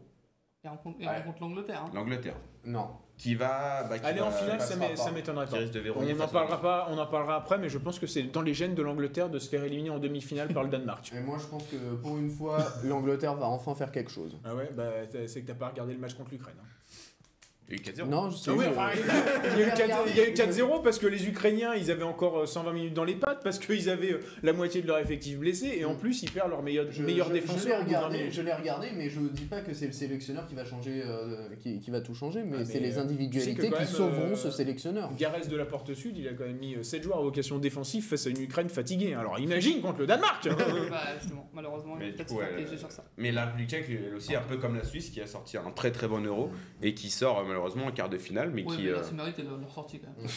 [0.64, 1.18] Et Ouais.
[1.18, 1.84] rencontre l'Angleterre.
[1.86, 1.92] hein.
[1.94, 2.90] L'Angleterre Non.
[3.18, 3.84] Qui va.
[3.90, 4.96] Bah, qui Aller va- en finale, ça m'é- pas.
[4.96, 5.58] ça m'étonnerait pas.
[5.96, 8.54] On en parlera pas, on en parlera après, mais je pense que c'est dans les
[8.54, 11.12] gènes de l'Angleterre de se faire éliminer en demi-finale par le Danemark.
[11.16, 14.38] Et moi, je pense que pour une fois, l'Angleterre va enfin faire quelque chose.
[14.46, 14.86] Ah ouais, bah
[15.26, 16.56] c'est que t'as pas regardé le match contre l'Ukraine.
[16.60, 16.68] hein.
[17.70, 18.08] Il y a eu 4-0.
[18.10, 18.52] Non, je sais.
[18.52, 18.90] Ah enfin,
[19.54, 21.92] il y a eu 4 il y a eu 4-0 parce que les Ukrainiens ils
[21.92, 24.88] avaient encore euh, 120 minutes dans les pattes parce qu'ils avaient euh, la moitié de
[24.88, 27.42] leur effectif blessé et en plus ils perdent leur meilleur, Je, meilleur je- je l'ai
[27.42, 28.34] défenseur au bout de 20 regardé, minutes.
[28.34, 31.50] je l'ai regardé, mais je dis pas que c'est le sélectionneur qui va changer, euh,
[31.60, 33.74] qui, qui va tout changer, mais, Ah, mais, c'est les euh, individualités tu sais qui
[33.74, 35.12] même, sauveront euh, ce sélectionneur.
[35.18, 38.06] Gareth de la Porte Sud, il a quand même mis 7 joueurs à vocation défensive
[38.06, 39.14] face à une Ukraine fatiguée.
[39.14, 40.48] Alors imagine contre le Danemark
[40.90, 43.04] Bah, justement, malheureusement, Mais il coup, piéger sur ça.
[43.18, 45.70] Mais la République tchèque, elle aussi, un peu comme la Suisse, qui a sorti un
[45.72, 46.50] très très bon euro
[46.82, 48.84] et qui sort euh, malheureusement en quart de finale, mais Oui, qui.
[48.84, 50.30] mais là, euh, c'est mérité leur, leur sortie quand même.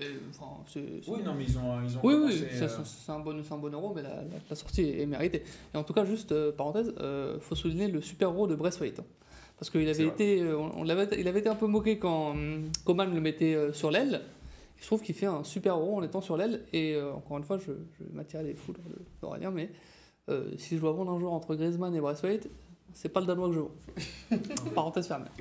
[0.00, 2.68] Et, enfin, c'est, c'est- Oui, non, mais ils ont, ils ont Oui, oui, c'est, euh,
[2.84, 5.42] c'est- un, bon, c'est un bon euro, mais la, la- la sortie est, méritée.
[5.74, 9.00] Et en tout cas, juste euh, parenthèse, euh, faut souligner le super euro de Braithwaite.
[9.00, 9.04] hein.
[9.58, 12.70] Parce qu'il avait été, on, on l'avait, il avait été un peu moqué quand hum,
[12.86, 14.22] Coman le mettait euh, sur l'aile.
[14.78, 16.62] Il se trouve qu'il fait un super euro en étant sur l'aile.
[16.72, 17.64] Et euh, encore une fois, je,
[17.98, 19.70] je vais m'attirer les foudres de- d'Aurélien, mais
[20.30, 22.48] euh, si je dois vendre un joueur entre Griezmann et Braithwaite,
[22.94, 23.70] c'est pas le Danois que je vends.
[24.74, 25.26] Parenthèse fermée.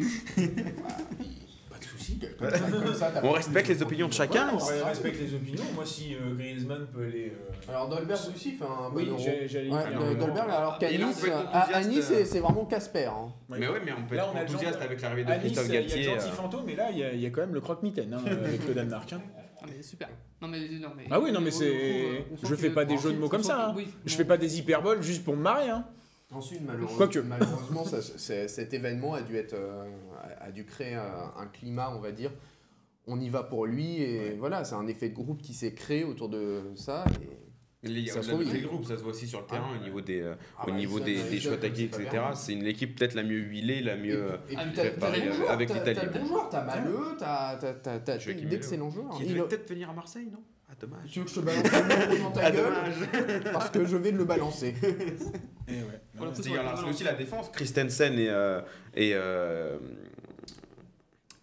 [1.69, 2.19] Pas de soucis.
[2.39, 4.53] Comme ça, comme ça, t'as On respecte les opinions de chacun.
[4.55, 5.63] Ouais, on respecte les opinions.
[5.75, 7.31] Moi, si euh, Griezmann peut aller.
[7.33, 9.19] euh, Alors Dolberg aussi fait un bon Oui, euro.
[9.19, 10.01] j'ai- j'allais y Ouais, venir.
[10.01, 12.15] euh, Dolberg, alors qu'à Et là, on Nice, peut être à, à enthousiaste, Nice, euh,
[12.17, 13.05] c'est c'est vraiment Casper.
[13.05, 13.31] hein.
[13.49, 15.29] Mais ouais, mais on peut Là, être on a le enthousiaste genre- avec l'arrivée de
[15.31, 16.03] À Nice, Christophe il y a le Galtier.
[16.03, 18.13] gentil euh, fantôme, mais là, il y, a- il y a quand même le croque-mitaine
[18.13, 19.13] hein, avec le Danemark.
[19.13, 19.21] hein.
[19.61, 20.09] Ah, mais super.
[20.41, 23.17] Non, mais, non, mais, Ah oui, non, mais c'est- je fais pas des jeux de
[23.19, 23.73] mots comme ça, hein.
[23.75, 25.69] oui, Je fais pas des hyperboles juste pour me marrer.
[25.69, 25.85] Hein.
[26.31, 29.89] Ensuite, malheureusement, malheureusement ça- c'est- cet événement a dû, être, euh,
[30.39, 32.31] a dû créer un, un climat, on va dire.
[33.07, 36.03] On y va pour lui et voilà, c'est un effet de groupe qui s'est créé
[36.03, 37.03] autour de ça.
[37.23, 37.87] Et...
[37.87, 39.53] Les, Ça se se trouve, les il- groupes, ça se voit aussi sur le Ah,
[39.53, 39.79] terrain ouais.
[39.79, 42.09] au niveau des, euh, Ah au bah, niveau des, choix tactiques, etc.
[42.11, 42.35] bien.
[42.35, 44.21] C'est une équipe peut-être la mieux huilée, la mieux.
[44.33, 44.75] euh, Et, Ah, puis
[45.33, 45.95] joueurs, avec t'as- l'Italie.
[45.95, 47.55] T'as de bons joueurs, t'as Maleux, t'as
[48.49, 49.09] d'excellents joueurs.
[49.11, 50.43] Qui Il- devait peut-être venir à Marseille, non?
[50.71, 51.09] Ah, dommage.
[51.11, 53.43] Tu veux que je te balance le micro dans ta Ah, gueule dommage.
[53.53, 54.75] Parce que je vais le balancer.
[55.67, 56.01] Et ouais.
[56.15, 57.49] Voilà, C'est aussi la défense.
[57.51, 58.29] Christensen et.
[58.29, 58.61] euh,
[58.95, 59.77] et euh,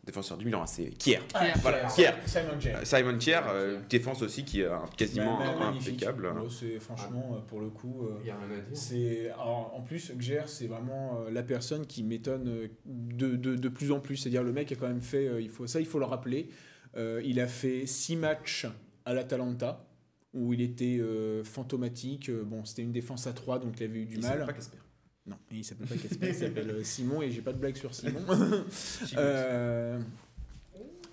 [0.05, 1.19] défenseur du Milan, c'est Kier.
[1.29, 1.53] Kier.
[1.62, 2.05] Voilà, Kier.
[2.05, 2.12] Kier.
[2.27, 2.77] Simon James.
[2.81, 6.33] Euh, Simon Kier, euh, défense aussi qui est quasiment impeccable.
[6.49, 8.05] C'est franchement, pour le coup.
[8.05, 8.77] euh, Il y a rien à dire.
[8.79, 13.69] C'est alors, en plus Gjer c'est vraiment euh, la personne qui m'étonne de, de, de
[13.69, 14.17] plus en plus.
[14.17, 16.51] C'est-à-dire le mec a quand même fait euh, il faut ça il faut le rappeler.
[16.97, 18.67] Euh, il a fait six matchs
[19.07, 19.87] à l'Atalanta
[20.35, 22.29] où il était euh, fantomatique.
[22.29, 24.31] Euh, Bon c'était une défense à 3 donc il avait eu du Il mal.
[24.33, 24.77] s'appelle pas Casper.
[25.27, 27.95] Non il s'appelle pas Casper, il s'appelle euh, Simon et j'ai pas de blague sur
[27.95, 28.21] Simon.
[29.16, 29.99] Euh,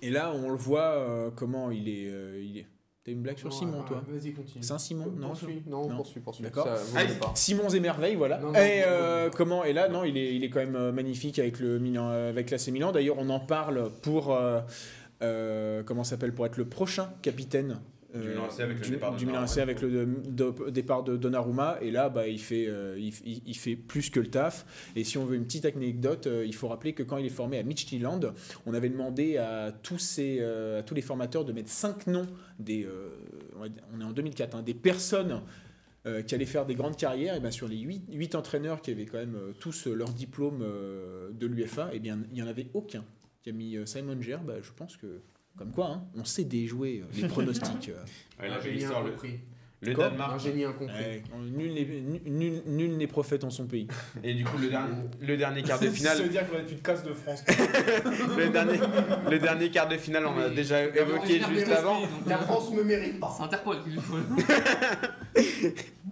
[0.02, 2.06] et là on le voit euh, comment il est.
[2.08, 2.66] euh, il est...
[3.04, 4.02] T'as une blague sur Non, Simon toi?
[4.08, 4.64] Vas-y, continue.
[4.64, 5.62] Saint-Simon Non poursuis.
[5.66, 5.88] Non,
[6.22, 6.22] poursuis.
[6.42, 6.66] D'accord.
[7.34, 8.38] Simons et merveilles, voilà.
[8.38, 9.30] Non, non, et non, euh, non.
[9.36, 12.48] comment Et là, non, il est, il est quand même magnifique avec le Milan, avec
[12.48, 12.92] l'AC Milan.
[12.92, 14.62] D'ailleurs, on en parle pour euh,
[15.22, 17.80] euh, comment s'appelle pour être le prochain capitaine.
[18.14, 19.62] Du euh, Milan AC avec le du- départ de du Milan AC Donnarumma.
[19.62, 23.56] avec le de- départ de Donnarumma et là bah, il, fait, euh, il, il- il
[23.56, 26.68] fait plus que le taf et si on veut une petite anecdote euh, il faut
[26.68, 28.20] rappeler que quand il est formé à Midtjylland
[28.66, 32.26] on avait demandé à tous, ces, euh, à tous les formateurs de mettre cinq noms
[32.60, 32.86] des
[33.58, 35.40] on, est en 2004 hein, des personnes
[36.06, 39.06] euh, qui allaient faire des grandes carrières, et bien sur les 8, entraîneurs qui avaient
[39.06, 42.68] quand même euh, tous leur diplôme euh, de l'UFA, et bien il n'y en avait
[42.74, 43.02] aucun
[43.44, 44.38] qui a mis euh, Simon Ger.
[44.42, 45.20] Bah, je pense que,
[45.56, 47.90] comme quoi, hein, on sait déjouer euh, les pronostics.
[47.90, 48.42] euh.
[48.42, 48.72] Ouais, là, j'ai.
[48.72, 49.38] Le, incompris.
[49.82, 50.40] le Quoi Un Danemark.
[50.40, 50.94] génie incompris.
[50.96, 51.84] Ouais, nul n'est
[52.30, 53.86] nul, nul n'est prophète en son pays.
[54.22, 56.22] Et du coup, le dernier, le dernier quart de Ça finale.
[56.22, 57.44] veut dire que tu te casses de France.
[58.38, 58.78] le, dernier,
[59.30, 62.00] le dernier quart de finale, on a déjà évoqué juste avant.
[62.26, 63.30] La France me mérite pas.
[63.36, 64.16] C'est Interpol qu'il faut.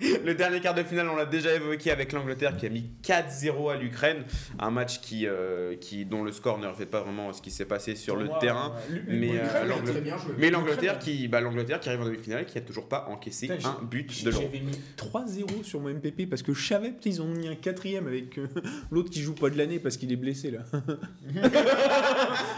[0.25, 3.73] Le dernier quart de finale, on l'a déjà évoqué avec l'Angleterre qui a mis 4-0
[3.73, 4.25] à l'Ukraine.
[4.59, 7.65] Un match qui, euh, qui, dont le score ne reflète pas vraiment ce qui s'est
[7.65, 8.75] passé sur le moi, terrain.
[9.07, 10.19] mais, euh, l'Angleterre-.
[10.39, 13.85] Mais qui, bah, l'Angleterre qui arrive en demi-finale qui a toujours pas encaissé Putain, un
[13.85, 14.43] but de l'Euro.
[14.43, 17.55] J'avais mis 3-0 sur mon MPP parce que je savais, putain, ils ont mis un
[17.55, 18.49] quatrième avec euh,
[18.91, 20.61] l'autre qui joue pas de l'année parce qu'il est blessé là.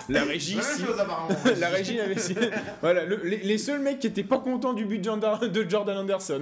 [0.09, 0.59] la régie,
[0.99, 1.29] apparemment.
[1.59, 2.16] la régie avait
[2.81, 5.05] Voilà, le- les, les seuls mecs qui étaient pas contents du but de
[5.68, 6.41] Jordan Anderson.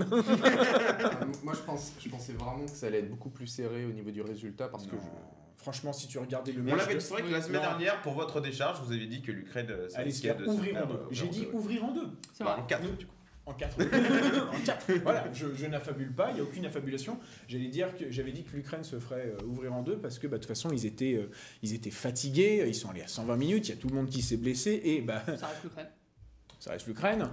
[1.43, 4.11] Moi, je, pense, je pensais vraiment que ça allait être beaucoup plus serré au niveau
[4.11, 4.97] du résultat parce que.
[5.57, 6.77] Franchement, si tu regardais le On match.
[6.79, 7.69] l'avait de- dit, c'est vrai que la semaine Non.
[7.69, 10.87] dernière, pour votre décharge, vous avez dit que l'Ukraine euh, Allez se faire ouvrir en
[10.89, 10.95] deux.
[10.95, 12.09] euh, J'ai dit ouvrir en deux.
[12.33, 12.63] C'est bah, vrai.
[12.63, 13.13] en quatre, du coup.
[13.47, 13.77] En 4.
[13.81, 14.93] en 4.
[15.05, 17.17] Voilà, je, je n'affabule pas, il n'y a aucune affabulation.
[17.47, 20.27] J'allais dire que j'avais dit que l'Ukraine se ferait euh, ouvrir en deux parce que
[20.27, 21.31] bah, de toute façon ils étaient, euh,
[21.63, 24.09] ils étaient fatigués, ils sont allés à 120 minutes, il y a tout le monde
[24.11, 25.87] qui s'est blessé et bah, Ça reste l'Ukraine.
[26.59, 27.29] ça reste l'Ukraine.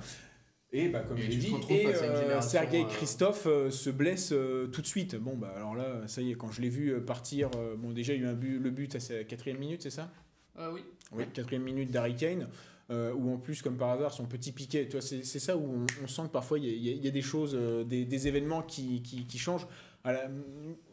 [0.72, 4.32] Et bah, comme Et tu te dit, et euh, Sergei euh, Christophe euh, se blesse
[4.32, 5.16] euh, tout de suite.
[5.16, 8.14] Bon, bah alors là, ça y est, quand je l'ai vu partir, euh, bon, déjà
[8.14, 10.12] il y a eu un but, le but à sa quatrième minute, c'est ça?
[10.60, 10.82] Euh, oui.
[11.12, 12.50] Oui, quatrième minute d'Harry Kane,
[12.92, 15.58] euh, où en plus, comme par hasard, son petit piquet, tu vois, c'est c'est ça
[15.58, 18.06] où on, on sent que parfois il y, a- y y des choses, euh, des,
[18.06, 19.66] des événements qui, qui, qui changent.
[20.06, 20.30] La-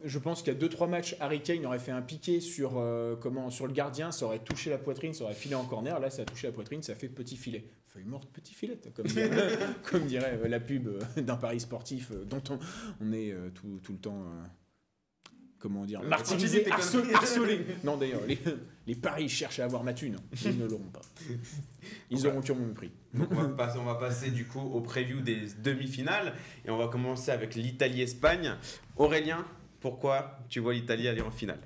[0.03, 3.15] je pense qu'il y a 2-3 matchs, Harry Kane aurait fait un piqué sur, euh,
[3.15, 5.99] comment, sur le gardien, ça aurait touché la poitrine, ça aurait filé en corner.
[5.99, 7.65] Là, ça a touché la poitrine, ça fait petit filet.
[7.87, 9.29] Feuille morte, petit filet, comme dirait,
[9.89, 12.59] comme dirait euh, la pub euh, d'un pari sportif dont on,
[13.01, 14.23] on est tout, tout le temps.
[15.59, 17.65] Comment dire Euh, Martyrisé, harcelé, harcelé.
[17.83, 18.39] Non, d'ailleurs, les,
[18.85, 20.17] les paris cherchent à avoir ma thune.
[20.45, 21.01] Ils ne l'auront pas.
[22.09, 22.91] Ils auront que mon prix.
[23.13, 26.33] Donc, on, va passer, on va passer du coup au preview des demi-finales
[26.65, 28.55] et on va commencer avec l'Italie-Espagne.
[28.95, 29.45] Aurélien,
[29.79, 31.59] pourquoi tu vois l'Italie aller en finale?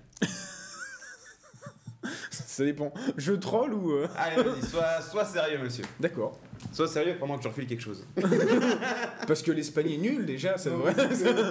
[2.32, 2.94] Ça dépend.
[3.18, 3.92] Je troll ou.
[3.92, 5.84] euh, Allez, vas-y, sois, sois sérieux, monsieur.
[6.00, 6.40] D'accord.
[6.72, 8.06] Sois sérieux pendant que je refiles quelque chose.
[9.28, 10.94] Parce que l'Espagne est nulle déjà, ça devrait.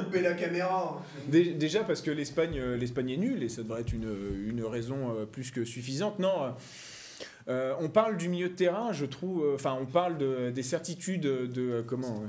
[0.05, 1.03] couper la caméra.
[1.29, 4.09] Dé- Déjà parce que l'Espagne, euh, l'Espagne est nulle et ça devrait être une,
[4.47, 6.19] une raison euh, plus que suffisante.
[6.19, 6.55] Non.
[7.49, 9.45] euh, on parle du milieu de terrain, je trouve.
[9.45, 12.23] euh, Enfin, on parle de, des certitudes de euh, comment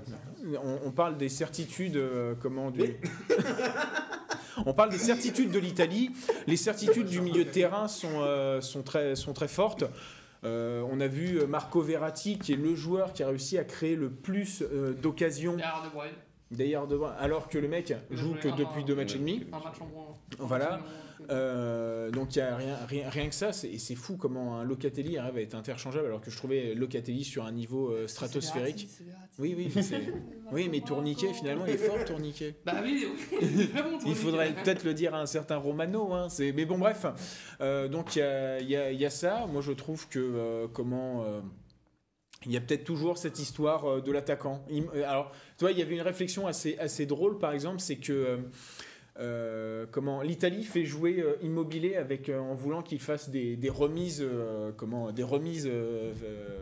[0.46, 2.82] euh, on, on parle des certitudes euh, comment du.
[4.66, 6.12] on parle des certitudes de l'Italie.
[6.48, 9.84] Les certitudes du milieu de terrain sont euh, sont très sont très fortes.
[10.44, 13.64] Euh, on a vu euh, Marco Verratti, qui est le joueur qui a réussi à
[13.64, 15.58] créer le plus euh, d'occasions.
[16.50, 16.88] D'ailleurs,
[17.20, 19.48] alors que le mec joue que depuis deux matchs et demi.
[19.54, 20.18] Un match en moins.
[20.40, 20.82] Voilà.
[21.30, 24.58] Euh, donc il y a rien, rien, rien que ça, c'est- et c'est fou comment
[24.58, 28.08] un Locatelli arrive à être interchangeable alors que je trouvais Locatelli sur un niveau euh,
[28.08, 28.90] stratosphérique.
[29.40, 30.14] Oui, oui, mais c'est-
[30.52, 32.56] oui, mais Tourniquet finalement il est fort Tourniquet.
[32.66, 33.38] Bah oui, oui.
[33.54, 34.16] il est très bon, Il Tourniquet.
[34.22, 37.06] faudrait peut-être le dire à un certain Romano, hein, c'est- mais bon bref.
[37.62, 39.46] Euh, donc il y a, il y a- il y a ça.
[39.48, 41.42] Moi je trouve que euh, comment euh,
[42.46, 44.66] il y a peut-être toujours cette histoire de l'attaquant.
[45.06, 48.40] Alors, tu vois, il y avait une réflexion assez, assez drôle, par exemple, c'est que
[49.20, 53.70] euh, comment l'Italie fait jouer euh, Immobilier avec euh, en voulant qu'il fasse des, des
[53.70, 54.26] remises,
[54.78, 55.70] comment, des remises,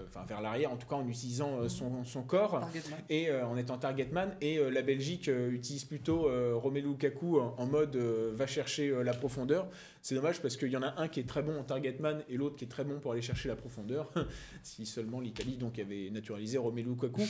[0.07, 2.99] enfin vers l'arrière, en tout cas en utilisant son, son corps Targetman.
[3.09, 6.27] et en étant targetman et euh, la Belgique utilise plutôt
[6.59, 9.67] Romelu Lukaku en, en mode va chercher la profondeur.
[10.01, 12.37] C'est dommage parce qu'il y en a un qui est très bon en targetman et
[12.37, 14.11] l'autre qui est très bon pour aller chercher la profondeur.
[14.63, 17.21] si seulement l'Italie donc avait naturalisé Romelu Lukaku,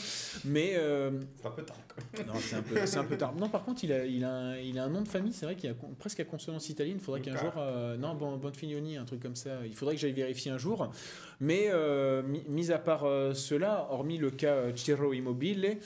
[0.45, 1.11] mais euh,
[1.41, 1.77] C'est un peu tard.
[1.87, 2.23] quoi.
[2.25, 3.33] non c'est un peu c'est un peu tard.
[3.35, 5.45] Non par contre il a il a un, il a un nom de famille c'est
[5.45, 6.97] vrai qu'il a con- presque à consonance italienne.
[6.99, 9.65] Il faudrait qu'un jour euh, non bon, Bonfilioni un truc comme ça.
[9.65, 10.91] Il faudrait que j'aille vérifier un jour.
[11.39, 15.77] Mais euh, mi- mis à part euh, cela, hormis le cas Ciro Immobile,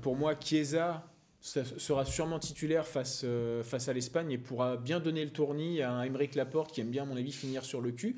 [0.00, 1.04] pour moi, Chiesa
[1.78, 5.92] sera sûrement titulaire face, euh, face à l'Espagne et pourra bien donner le tournis à
[5.92, 8.16] un Emeric Laporte qui aime bien, à mon avis, finir sur le cul.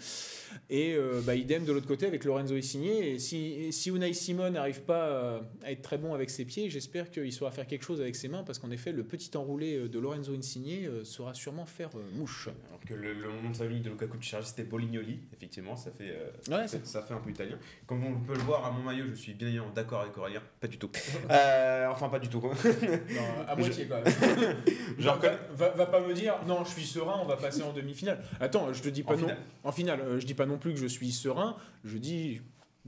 [0.68, 2.86] Et euh, bah, idem de l'autre côté avec Lorenzo Insigne.
[2.86, 6.70] Et si, si Unai Simon n'arrive pas euh, à être très bon avec ses pieds,
[6.70, 9.88] j'espère qu'il saura faire quelque chose avec ses mains parce qu'en effet, le petit enroulé
[9.88, 12.48] de Lorenzo Insigne saura sûrement faire mouche.
[12.68, 15.90] Alors que le, le nom de famille de Lukaku de charge c'était Polignoli, effectivement, ça
[15.90, 17.58] fait, euh, Ouais, ça, ça fait un peu italien.
[17.86, 20.68] Comme on peut le voir à mon maillot, je suis bien d'accord avec Aurélien, pas
[20.68, 20.90] du tout.
[21.90, 22.40] Enfin, pas du tout.
[23.48, 24.56] à moitié quand même.
[24.98, 27.72] Va, reconnais- va- va pas me dire non, je suis serein, on va passer en
[27.72, 28.22] demi-finale.
[28.40, 29.22] Attends, je te dis pas En non.
[29.22, 29.38] finale.
[29.64, 31.56] En finale, euh, je dis pas non plus que je suis serein.
[31.84, 32.40] Je dis,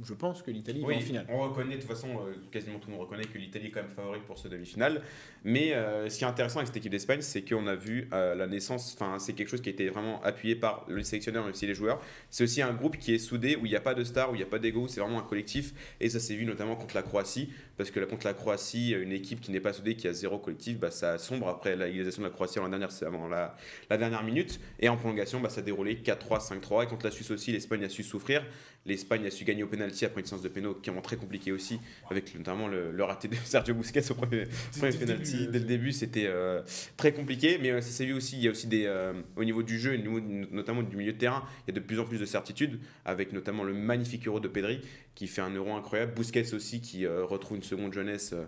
[0.02, 1.26] je pense que l'Italie va Oui, en finale.
[1.28, 3.82] on reconnaît, de toute façon, euh, quasiment tout le monde reconnaît que l'Italie est quand
[3.82, 5.02] même favorite pour ce demi-finale.
[5.44, 8.34] Mais euh, ce qui est intéressant avec cette équipe d'Espagne, c'est qu'on a vu euh,
[8.34, 11.50] la naissance, enfin, c'est quelque chose qui a été vraiment appuyé par le sélectionneur, mais
[11.50, 12.00] aussi les joueurs.
[12.30, 14.34] C'est aussi un groupe qui est soudé, où il n'y a pas de star, où
[14.34, 15.74] il n'y a pas d'ego, c'est vraiment un collectif.
[16.00, 19.12] Et ça s'est vu notamment contre la Croatie, parce que là, contre la Croatie, une
[19.12, 22.22] équipe qui n'est pas soudée, qui a zéro collectif, bah, ça sombre après la égalisation
[22.22, 23.56] de la Croatie en la dernière, avant la,
[23.90, 24.58] la dernière minute.
[24.80, 26.84] Et en prolongation, bah, ça a déroulé 4-3, 5-3.
[26.84, 28.42] Et contre la Suisse aussi, l'Espagne a su souffrir.
[28.84, 31.16] L'Espagne a su gagner au penalty après une séance de pénaux qui est vraiment très
[31.16, 31.80] compliquée aussi,
[32.10, 34.44] avec notamment le, le raté de Sergio Busquets au premier,
[34.78, 35.32] premier penalty.
[35.38, 36.62] début, Dès le début, c'était euh,
[36.96, 38.36] très compliqué, mais euh, ça s'est vu aussi.
[38.36, 41.42] Il y a aussi des, euh, au niveau du jeu, notamment du milieu de terrain,
[41.66, 44.48] il y a de plus en plus de certitudes, avec notamment le magnifique euro de
[44.48, 44.80] Pedri
[45.14, 46.14] qui fait un euro incroyable.
[46.14, 48.32] Busquets aussi qui euh, retrouve une seconde jeunesse.
[48.32, 48.46] euh,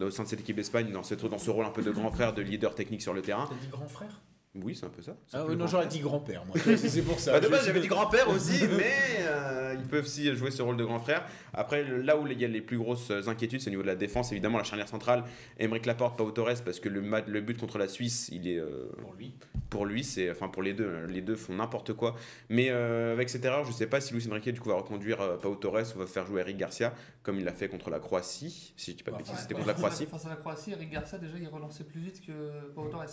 [0.00, 2.10] au sein de cette équipe d'Espagne, dans ce, dans ce rôle un peu de grand
[2.10, 3.46] frère, de leader technique sur le terrain.
[3.48, 4.20] T'as dit grand frère?
[4.56, 5.16] Oui, c'est un peu ça.
[5.32, 6.56] Ah ouais, non, j'aurais dit grand-père, moi.
[6.76, 7.30] C'est pour ça.
[7.32, 10.76] Bah, de base, j'avais dit grand-père aussi, mais euh, ils peuvent aussi jouer ce rôle
[10.76, 11.24] de grand frère.
[11.54, 13.94] Après, là où il y a les plus grosses inquiétudes, c'est au niveau de la
[13.94, 14.32] défense.
[14.32, 15.22] Évidemment, la charnière centrale,
[15.58, 18.90] Emeric Laporte, Pau Torres, parce que le, le but contre la Suisse, il est euh,
[19.00, 19.34] Pour lui.
[19.70, 22.16] pour lui, c'est enfin pour les deux, hein, les deux font n'importe quoi.
[22.48, 25.20] Mais euh, avec cette erreur, je sais pas si Luis Enrique du coup va reconduire
[25.20, 26.92] euh, Pau Torres ou va faire jouer Eric Garcia
[27.22, 28.74] comme il l'a fait contre la Croatie.
[28.76, 30.06] Si je dis pas de Ouais, bêtises, ouais, c'était contre la Croatie.
[30.06, 32.32] Face à la Croatie, Eric Garcia, déjà, il relançait plus vite que
[32.74, 33.06] Pau Torres.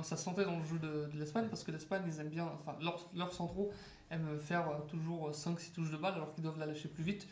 [0.00, 2.50] Et ça se sentait dans le jeu de, l'Espagne parce que l'Espagne, ils aiment bien,
[2.60, 3.70] enfin, leurs, leurs centraux
[4.10, 7.26] aiment faire euh, toujours 5-6 touches de balle alors qu'ils doivent la lâcher plus vite.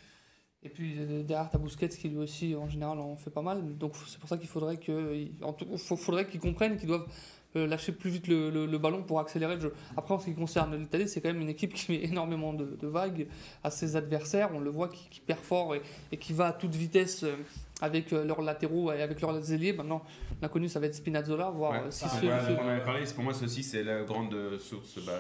[0.65, 3.77] Et puis euh, derrière, t'as Busquets qui lui aussi, en général, en fait pas mal.
[3.77, 7.09] Donc c'est pour ça qu'il faudrait qu'ils comprennent qu'ils doivent
[7.57, 9.75] euh, lâcher plus vite le, le- ballon pour accélérer le jeu.
[9.97, 12.77] Après, en ce qui concerne l'Italie, c'est quand même une équipe qui met énormément de,
[12.81, 13.27] de vagues
[13.63, 14.51] à ses adversaires.
[14.55, 17.37] On le voit qui, qui perd fort et, qui va à toute vitesse euh,
[17.83, 19.73] avec euh, leurs latéraux et avec leurs ailiers.
[19.73, 20.03] Maintenant,
[20.41, 22.21] l'inconnu, ça va être Spinazzola, voir Ouais, euh, ah,
[22.61, 24.99] on en avait parlé, pour moi, ceci, c'est la grande euh, source.
[25.05, 25.19] bah,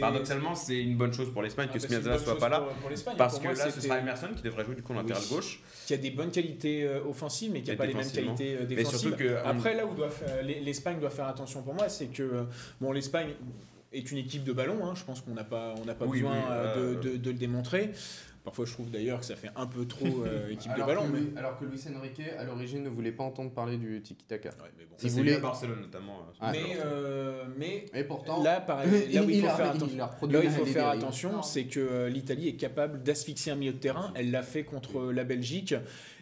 [0.00, 2.60] paradoxalement, c'est une bonne chose pour l'Espagne Ah, que bah, Spinazzola soit pas là.
[2.60, 3.14] pour- pour l'Espagne.
[3.16, 5.36] Parce Pour que moi, là, ce sera Emerson qui devrait jouer du coup latéral Oui.
[5.36, 5.60] gauche.
[5.86, 8.34] qui a des bonnes qualités euh, offensives, mais qui n'a pas les mêmes défensivement.
[8.34, 8.98] qualités euh, Mais défensives.
[9.00, 9.24] surtout que.
[9.24, 9.90] euh, Après, là où
[10.64, 12.42] l'Espagne doit faire attention pour moi, c'est que euh,
[12.80, 13.30] bon, l'Espagne
[13.92, 14.84] est une équipe de ballon.
[14.86, 17.08] hein, je pense qu'on n'a pas, on n'a pas Oui, besoin oui, euh, euh, de,
[17.10, 17.92] de- de le démontrer.
[18.44, 21.06] Parfois, je trouve d'ailleurs que ça fait un peu trop euh, équipe de ballon.
[21.06, 21.38] que Mais...
[21.38, 24.48] Alors que Luis Enrique, à l'origine, ne voulait pas entendre parler du tiki-taka.
[24.50, 24.96] Ouais, mais bon.
[25.02, 26.14] Il voulait- à Barcelone notamment.
[26.28, 29.66] euh, Ah, mais, euh, mais Et pourtant, là, pareil, là où il, faut a- faire
[29.66, 29.96] il attention.
[29.96, 33.78] Là où il faut faire attention, c'est que l'Italie est capable d'asphyxier un milieu de
[33.78, 34.12] terrain.
[34.16, 35.74] Elle l'a fait contre la Belgique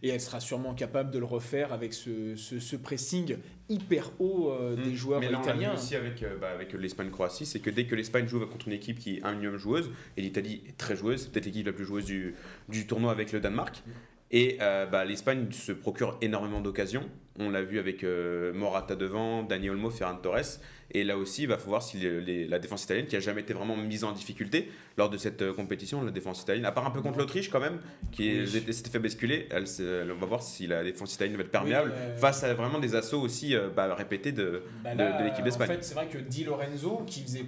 [0.02, 3.36] et elle sera sûrement capable de le refaire avec ce, ce- ce pressing
[3.70, 4.94] hyper haut euh, des Mm.
[4.96, 5.72] joueurs Mais là, on italiens.
[5.74, 8.98] aussi avec, euh, bah, avec l'Espagne-Croatie, c'est que dès que l'Espagne joue contre une équipe
[8.98, 11.84] qui est un minimum joueuse, et l'Italie est très joueuse, c'est peut-être l'équipe la plus
[11.86, 12.34] joueuse du,
[12.68, 13.82] du tournoi avec le Danemark,
[14.30, 17.04] et euh, bah, l'Espagne se procure énormément d'occasions.
[17.38, 20.58] On l'a vu avec euh, Morata devant, Dani Olmo, Ferran Torres,
[20.92, 23.20] et là aussi, il va faut voir si les- les- la défense italienne, qui a
[23.20, 24.68] jamais été vraiment mise en difficulté
[24.98, 27.60] lors de cette euh, compétition, la défense italienne, à part un peu contre l'Autriche quand
[27.60, 27.78] même,
[28.12, 28.72] qui Oui.
[28.72, 29.64] s'était fait basculer, elle,
[30.12, 32.94] on va voir si la défense italienne va être perméable Oui, face à vraiment des
[32.96, 35.70] assauts aussi bah, répétés de, Bah de- là, de l'équipe d'Espagne.
[35.70, 37.44] En fait, c'est vrai que Di Lorenzo, qui faisait,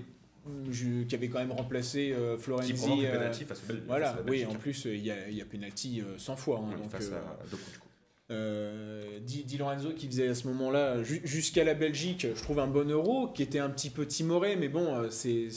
[0.71, 2.73] je- qui avait quand même remplacé euh, qui Florenzi.
[3.03, 5.41] le euh, penalty face au face voilà, oui, en plus, euh, il y a, y
[5.41, 6.59] a penalty euh, 100 fois.
[6.65, 7.89] hein, Oui, donc, face euh, à Doku, du coup.
[8.31, 12.59] euh, Di, Di Lorenzo qui faisait à ce moment-là, ju- jusqu'à la Belgique, je trouve
[12.61, 15.49] un bon euro, qui était un petit peu timoré, mais bon, euh, c'est-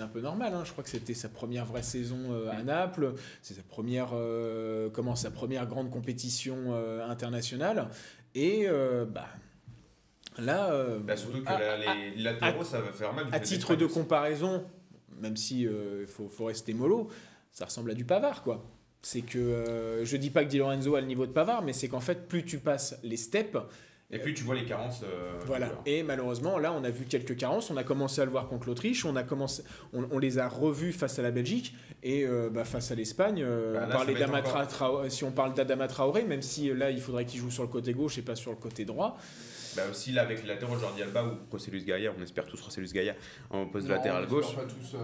[0.00, 0.52] un peu normal.
[0.54, 0.62] hein.
[0.64, 4.90] Je crois que c'était sa première vraie saison euh, à Naples, c'est sa première, euh,
[4.90, 7.88] comment, sa première grande compétition euh, internationale.
[8.34, 9.26] Et euh, bah,
[10.38, 13.26] là, euh, Bah, surtout que à- là, les latéraux, ça va faire mal.
[13.32, 13.94] à titre de aussi.
[13.94, 14.64] comparaison,
[15.20, 17.08] même si il faut, faut rester mollo,
[17.52, 18.64] ça ressemble à du Pavard, quoi.
[19.02, 21.72] C'est que euh, je dis pas que Di Lorenzo a le niveau de Pavard, mais
[21.72, 23.56] c'est qu'en fait, plus tu passes les steps,
[24.10, 25.02] Et puis tu vois les carences.
[25.04, 25.70] euh, voilà.
[25.86, 27.70] Et malheureusement, là, on a vu quelques carences.
[27.70, 29.62] On a commencé à le voir contre l'Autriche, on a commencé,
[29.92, 33.40] on, on les a revus face à la Belgique et euh, bah, face à l'Espagne.
[33.44, 33.86] euh, Bah,
[35.08, 37.68] si on parle d'Adama Traoré, même si euh, là, il faudrait qu'il joue sur le
[37.68, 39.16] côté gauche et pas sur le côté droit.
[39.76, 42.92] Bah, aussi là avec les latéraux Jordi Alba ou Rossellus Gaïa, on espère tous Rossellus
[42.92, 43.14] Gaïa
[43.50, 44.54] en poste Non, latéral on gauche.
[44.54, 44.98] Pas tous, euh,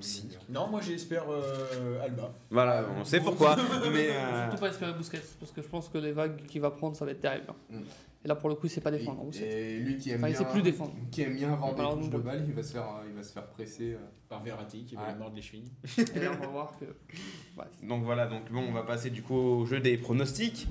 [0.00, 0.28] Si.
[0.48, 2.32] Non, moi j'espère euh, Alba.
[2.50, 3.56] Voilà, on sait pourquoi.
[3.92, 6.70] mais euh, Surtout pas espérer Busquets, parce que je pense que les vagues qu'il va
[6.70, 7.46] prendre, ça va être terrible.
[7.48, 7.54] hein.
[7.70, 7.80] Mm.
[8.24, 9.24] Et là, pour le coup, c'est pas défendre.
[9.40, 10.92] Et, et lui qui aime Enfin, il bien, sait plus défendre.
[11.12, 13.14] qui aime bien avoir des Alors, touches nous, de balle, il va se faire, il
[13.14, 13.92] va se faire presser.
[13.92, 13.98] euh.
[14.28, 15.12] Par Verratti qui va Ouais.
[15.12, 15.70] lui mordre les chevilles.
[16.16, 16.86] Et là, on va voir que.
[17.56, 17.68] Bref.
[17.84, 20.66] donc voilà, donc bon, on va passer du coup au jeu des pronostics.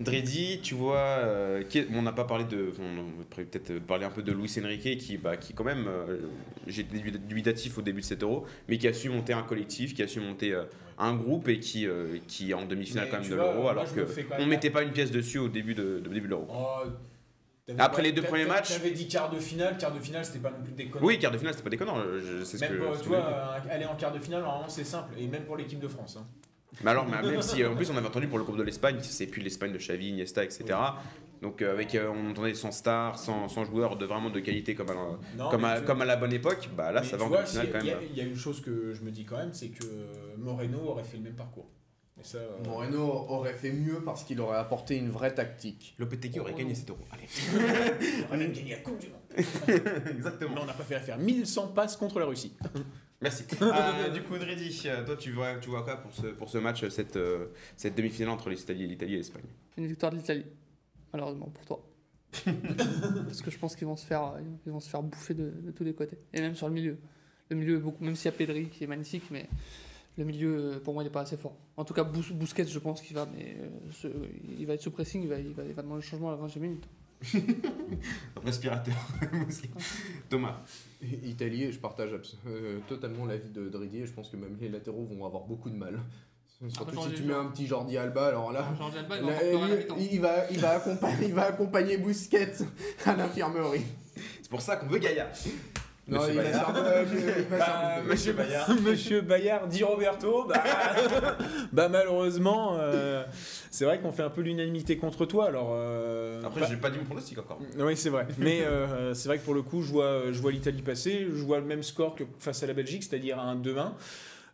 [0.00, 4.04] Dredi, tu vois, euh, qui est- on n'a pas parlé de, on pourrait peut-être parler
[4.04, 6.18] un peu de Luis Enrique qui, bah, qui quand même, euh,
[6.66, 10.02] j'étais dubitatif au début de cet Euro, mais qui a su monter un collectif, qui
[10.02, 10.64] a su monter euh,
[10.98, 13.86] un groupe et qui, euh, qui est en demi-finale quand même tu de l'Euro, alors
[13.86, 15.98] je que me fais quand on même- mettait pas une pièce dessus au début de,
[15.98, 16.46] de- début de l'Euro.
[16.48, 16.88] Oh,
[17.76, 20.50] Après les deux premiers matchs- T'avais dit quart de finale, quart de finale, c'était pas
[20.50, 21.04] non plus déconnant.
[21.04, 21.96] Oui, quart de finale, c'était pas déconnant.
[22.18, 22.82] je- C'est ce Même que.
[22.84, 25.26] pour, ce que tu je vois, aller en quart de finale, normalement c'est simple, et
[25.26, 26.16] même pour l'équipe de France.
[26.18, 26.24] hein.
[26.84, 28.98] Mais alors, mais même si en plus on avait entendu pour le groupe de l'Espagne,
[29.00, 30.64] c'est plus l'Espagne de Xavi, Iniesta, etc.
[31.40, 34.74] Donc euh, avec euh, on entendait sans star, sans, sans joueur de vraiment de qualité
[34.74, 34.94] comme à,
[35.36, 37.24] Non, comme mais à, tu- comme à la bonne époque, bah là mais ça va
[37.24, 37.98] en vois, demi-finale si- quand même.
[38.10, 39.84] Il y, a une chose que je me dis quand même, c'est que
[40.36, 41.68] Moreno aurait fait le même parcours.
[42.20, 45.94] Et ça, euh, Moreno aurait fait mieux parce qu'il aurait apporté une vraie tactique.
[45.98, 46.98] Lopetegui aurait gagné cet euro.
[47.12, 47.28] Allez.
[48.18, 49.20] il aurait même gagné la Coupe du Monde.
[50.10, 50.50] Exactement.
[50.56, 52.52] Mais on a préféré faire 1100 passes contre la Russie.
[53.20, 53.44] Merci.
[53.62, 56.58] Euh, du coup, Dredi, euh, toi tu vois, tu vois quoi pour ce, pour ce
[56.58, 59.42] match, cette, euh, cette demi-finale entre l'Italie l'Italie et l'Espagne?
[59.76, 60.44] Une victoire de l'Italie,
[61.12, 61.84] malheureusement pour toi.
[62.44, 64.34] Parce que je pense qu'ils vont se faire,
[64.66, 66.18] ils vont se faire bouffer de, de tous les côtés.
[66.32, 66.96] Et même sur le milieu.
[67.50, 69.48] Le milieu est beaucoup, même s'il y a Pedri qui est magnifique, mais
[70.18, 71.56] le milieu, pour moi, il n'est pas assez fort.
[71.76, 74.08] En tout cas, Bous- Busquets, je pense qu'il va, mais euh, ce-
[74.58, 76.32] il va être sous pressing, il va, il va, il va demander le changement à
[76.32, 76.84] la 20 minute.
[78.44, 78.94] Respirateur.
[80.28, 80.56] Thomas.
[81.24, 82.10] Italie, je partage
[82.46, 85.70] euh, totalement l'avis de Dridi et je pense que même les latéraux vont avoir beaucoup
[85.70, 85.98] de mal.
[86.68, 88.66] Surtout si tu mets un petit Jordi Alba, alors là,
[88.98, 92.52] Alba, il là, va il, va, il, va accompagner, il va accompagner Bousquet
[93.06, 93.84] à l'infirmerie.
[94.42, 95.28] C'est pour ça qu'on veut Gaïa.
[96.08, 96.76] Non, Monsieur il va Bayard.
[96.76, 97.04] euh,
[97.50, 98.80] va Bah, monsieur Bayard.
[98.80, 100.46] Monsieur Bayard dit Roberto.
[100.48, 100.62] Bah,
[101.72, 103.24] bah, malheureusement, euh,
[103.70, 105.46] c'est vrai qu'on fait un peu l'unanimité contre toi.
[105.46, 107.58] Alors, euh, Après, j'ai pas dit mon pronostic encore.
[107.78, 108.26] Oui, c'est vrai.
[108.38, 111.26] Mais euh, c'est vrai que pour le coup, je vois, je vois l'Italie passer.
[111.30, 113.92] Je vois le même score que face à la Belgique, c'est-à-dire un 2-1.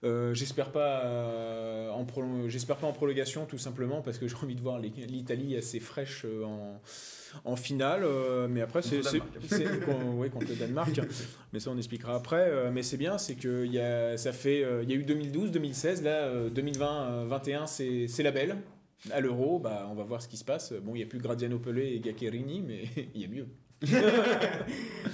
[0.03, 4.37] Euh, j'espère pas euh, en prolong- j'espère pas en prolongation tout simplement parce que j'ai
[4.37, 6.79] envie de voir l'Italie assez fraîche euh, en,
[7.47, 8.97] en finale euh, mais après c'est
[10.19, 11.01] ouais, contre le Danemark
[11.55, 14.63] mais ça on expliquera après Euh, mais c'est bien c'est que y a ça fait
[14.63, 18.57] euh, il y a eu 2012 2016 là euh, 2020 21 c'est c'est la belle
[19.11, 21.19] à l'euro bah on va voir ce qui se passe bon il y a plus
[21.19, 22.85] Gradiano Pelé et Gaccherini mais
[23.15, 23.47] il y a mieux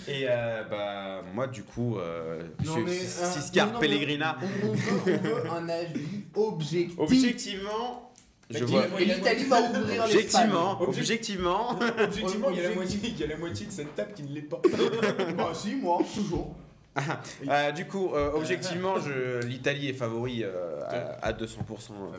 [0.09, 4.73] Et euh, bah, moi, du coup, euh, mais, euh, Siscar non, non, Pellegrina, On, on
[4.73, 6.99] veut, on veut un avis objectif.
[6.99, 8.13] objectivement,
[8.49, 8.85] je vois.
[9.01, 13.19] Et l'Italie va ouvrir les Objectivement, Object- objectivement, Objectivement, il y, a la moitié, il
[13.19, 14.61] y a la moitié de cette table qui ne l'est pas.
[15.37, 16.55] Bah si, moi, toujours.
[17.49, 21.47] Euh, du coup, euh, objectivement, je- l'Italie est favori euh, à, à 200%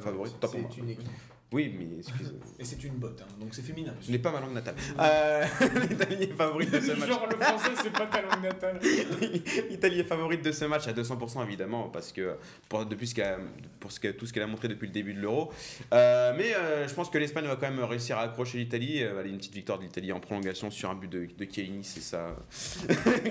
[0.02, 0.32] favori.
[0.40, 0.70] Top pour moi.
[0.78, 1.08] Une équipe.
[1.54, 3.94] Oui, mais excusez Et c'est une botte, hein, donc c'est féminin.
[4.02, 4.76] Je n'ai pas ma langue natale.
[5.00, 5.44] Euh,
[5.90, 7.10] L'Italie est favorite de ce match.
[7.10, 8.80] Genre le français, c'est pas ta langue natale.
[9.70, 12.36] L'Italie est favorite de ce match à 200% évidemment parce que
[12.70, 13.40] pour, depuis ce qu'elle a-
[13.82, 15.52] pour ce que, tout ce qu'elle a montré depuis le début de l'Euro.
[15.94, 19.04] Euh, mais euh, je pense que l'Espagne va quand même réussir à accrocher l'Italie.
[19.04, 21.84] Euh, allez, une petite victoire de l'Italie en prolongation sur un but de, de Chiellini,
[21.84, 22.36] c'est ça.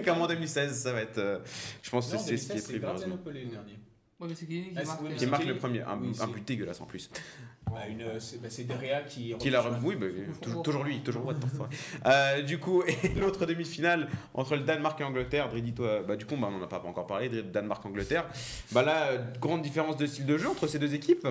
[0.04, 1.18] Comme en 2016, ça va être.
[1.18, 1.38] euh,
[1.82, 2.80] je pense que c'est ce qui est prévu.
[4.20, 6.12] Ouais, mais c'est qui Ah, c'est- marque oui, euh, Qui marque le premier, un, Oui,
[6.20, 7.10] un but dégueulasse en plus.
[7.74, 9.34] Ah, une, euh, c'est bah, c'est Derrea qui.
[9.38, 10.06] Qui l'a oui, bah,
[10.42, 11.68] toujours, toujours lui, toujours moi parfois.
[12.04, 16.26] Euh, du coup, et l'autre demi-finale entre le Danemark et l'Angleterre, Dridi, toi, bah, du
[16.26, 18.26] coup, bah, on n'en a pas encore parlé, Danemark-Angleterre.
[18.72, 21.26] Bah là, euh, grande différence de style de jeu entre ces deux équipes.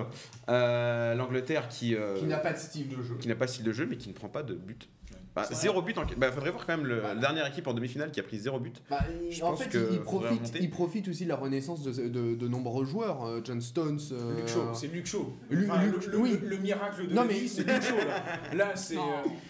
[0.50, 3.18] Euh, L'Angleterre qui, euh, Qui n'a pas de style de jeu.
[3.20, 4.88] qui n'a pas de style de jeu, mais qui ne prend pas de but.
[5.36, 6.04] Bah, zéro but en.
[6.18, 8.60] Bah, faudrait voir quand même le, la dernière équipe en demi-finale qui a pris zéro
[8.60, 8.82] but.
[8.90, 11.84] Bah, il- Je en pense fait, que il, il profite, il aussi de la renaissance
[11.84, 13.26] de, de, de nombreux joueurs.
[13.26, 14.00] euh, John Stones.
[14.12, 15.32] euh, Luke Shaw, c'est Luke Shaw.
[15.50, 16.40] Lu- Enfin, Lu- le, le- oui.
[16.44, 17.96] le miracle de Non, la mais- c'est Luke Shaw.
[17.96, 19.00] Là, Là, c'est euh,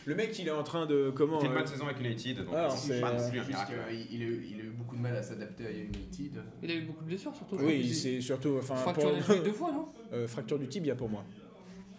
[0.06, 2.00] le mec, il est en train de comment Il fait une euh, bonne saison avec
[2.02, 3.74] United, donc Ah, c'est c'est, pas non plus un Juste miracle.
[4.10, 6.42] qu'il a, eu- il a eu beaucoup de mal à s'adapter à United.
[6.62, 7.56] Il a eu beaucoup de blessures surtout.
[7.60, 8.60] Oui, Il- c'est surtout
[10.28, 11.24] fracture du tibia pour moi.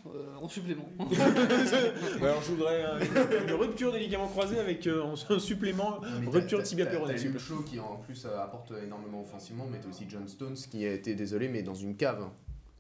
[0.07, 0.89] Euh, En supplément.
[2.23, 3.01] Alors je voudrais euh,
[3.47, 7.15] une, rupture des ligaments croisés avec euh, en en supplément rupture tibia péroné.
[7.17, 10.87] T'as Luke Shaw qui en plus apporte énormément offensivement, mais t'as aussi John Stones qui
[10.87, 12.25] a été désolé, mais dans une cave.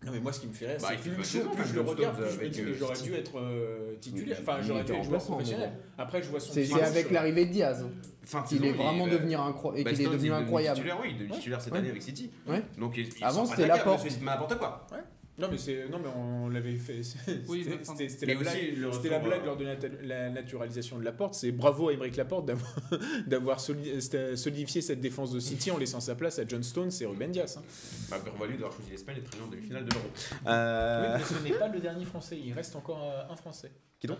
[0.03, 1.43] Non mais moi ce qui me fait rire, Bah, c'est il que fait plus, le
[1.45, 4.39] show, je le regarde, plus je me avec, dis euh, j'aurais dû être euh, titulaire.
[4.39, 5.73] Il- Enfin il j'aurais dû être joueur professionnel.
[5.99, 7.85] Après je vois son C'est c'est avec l'arrivée de Diaz
[8.23, 10.29] Fin de qu'il saison, est il vraiment bah, devenu incroyable et bah, qu'il est devenu
[10.29, 10.77] il incroyable.
[10.77, 11.79] Titulaire, oui, il est titulaire cette Ouais.
[11.81, 12.31] année avec City.
[12.49, 12.63] Ouais.
[12.79, 14.05] Donc il, il Avant, c'était de la cave, Laporte.
[14.05, 14.87] monsieur, C'est n'importe quoi.
[15.41, 17.03] Non mais c'est non mais on l'avait fait.
[17.03, 18.77] C'était Oui, mais c'était- c'était Mais la blague.
[18.77, 21.35] le C'était la retour, blague euh, lors de la, la naturalisation de Laporte.
[21.35, 22.75] C'est bravo à Émeric Laporte d'avoir
[23.27, 27.31] d'avoir solidifié cette défense de City en laissant sa place à John Stones et Ruben
[27.31, 27.57] Dias.
[27.59, 27.63] hein.
[28.11, 30.07] Bah, Bervalou d'avoir choisi l'Espagne et très bien en demi-finale de l'Euro.
[30.47, 32.39] Euh, Oui, mais ce n'est pas le dernier français.
[32.39, 33.71] Il reste encore euh, un français.
[33.99, 34.19] Qui donc?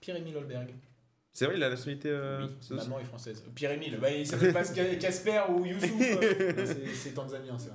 [0.00, 0.68] Pierre-Émile Holberg.
[1.38, 2.08] C'est vrai, il a la nationalité.
[2.10, 3.44] euh, Oui, aussi- maman est française.
[3.54, 5.92] Pierre-Émile, bah, il s'appelle pas Ca- Casper ou Youssouf.
[6.00, 7.70] euh, c'est- tanzanien ça.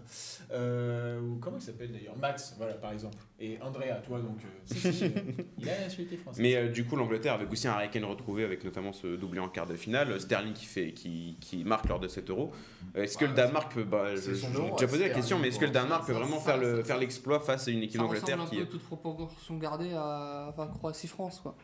[0.52, 2.18] Euh, ou comment il s'appelle d'ailleurs?
[2.18, 3.18] Max, voilà par exemple.
[3.40, 4.40] Et Andrea, toi donc.
[4.44, 5.12] euh, euh,
[5.60, 6.42] il a la nationalité française.
[6.42, 9.40] Mais euh, du coup, l'Angleterre avec aussi un Harry Kane retrouvé avec notamment ce doublé
[9.40, 10.20] en quart de finale.
[10.20, 12.52] Sterling qui, fait, qui, qui marque lors de cet euro.
[12.98, 13.86] Euh, Est-ce que Ouais, le Danemark peut.
[13.86, 15.72] Bah, j'ai déjà posé la question, mais est-ce que le.
[15.72, 18.20] Danemark peut vraiment ça- faire le- ça- faire l'exploit face à une équipe Ça ressemble
[18.20, 18.58] d'Angleterre un qui.
[18.58, 21.56] peu toute proportion gardée à enfin, Croatie-France, quoi.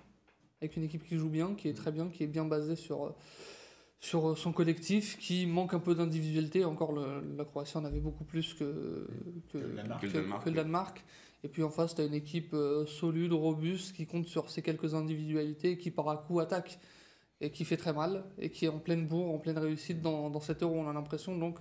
[0.61, 3.15] Avec une équipe qui joue bien, qui est très bien, qui est bien basée sur,
[3.99, 6.65] sur son collectif, qui manque un peu d'individualité.
[6.65, 9.07] Encore, le- la Croatie en avait beaucoup plus que,
[9.51, 10.01] que, Que le Danemark.
[10.43, 11.03] Que que- le.
[11.45, 14.61] Et puis en face, tu as une équipe euh, solide, robuste, qui compte sur ses
[14.61, 16.79] quelques individualités, qui par à coup attaque
[17.39, 20.29] et qui fait très mal, et qui est en pleine bourre, en pleine réussite dans,
[20.29, 21.37] dans cet euro, on a l'impression.
[21.37, 21.57] Donc,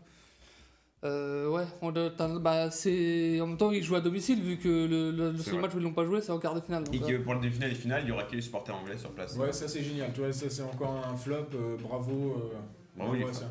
[1.05, 4.57] euh, ouais, on doit- t'as- bah, c'est en même temps ils jouent à domicile vu
[4.57, 5.63] que le, le, seul vrai.
[5.63, 6.85] match où ils l'ont pas joué c'est en quart de finale.
[6.85, 8.75] donc, Et euh, que pour le demi-finale et finale, il y aura que les supporters
[8.75, 9.37] anglais sur place.
[9.37, 10.13] Ouais, ça c'est génial.
[10.13, 11.37] Tu vois, ça c'est encore un flop.
[11.55, 12.13] euh, bravo.
[12.53, 12.57] euh,
[12.97, 13.33] Bravo, fans.
[13.33, 13.51] ça.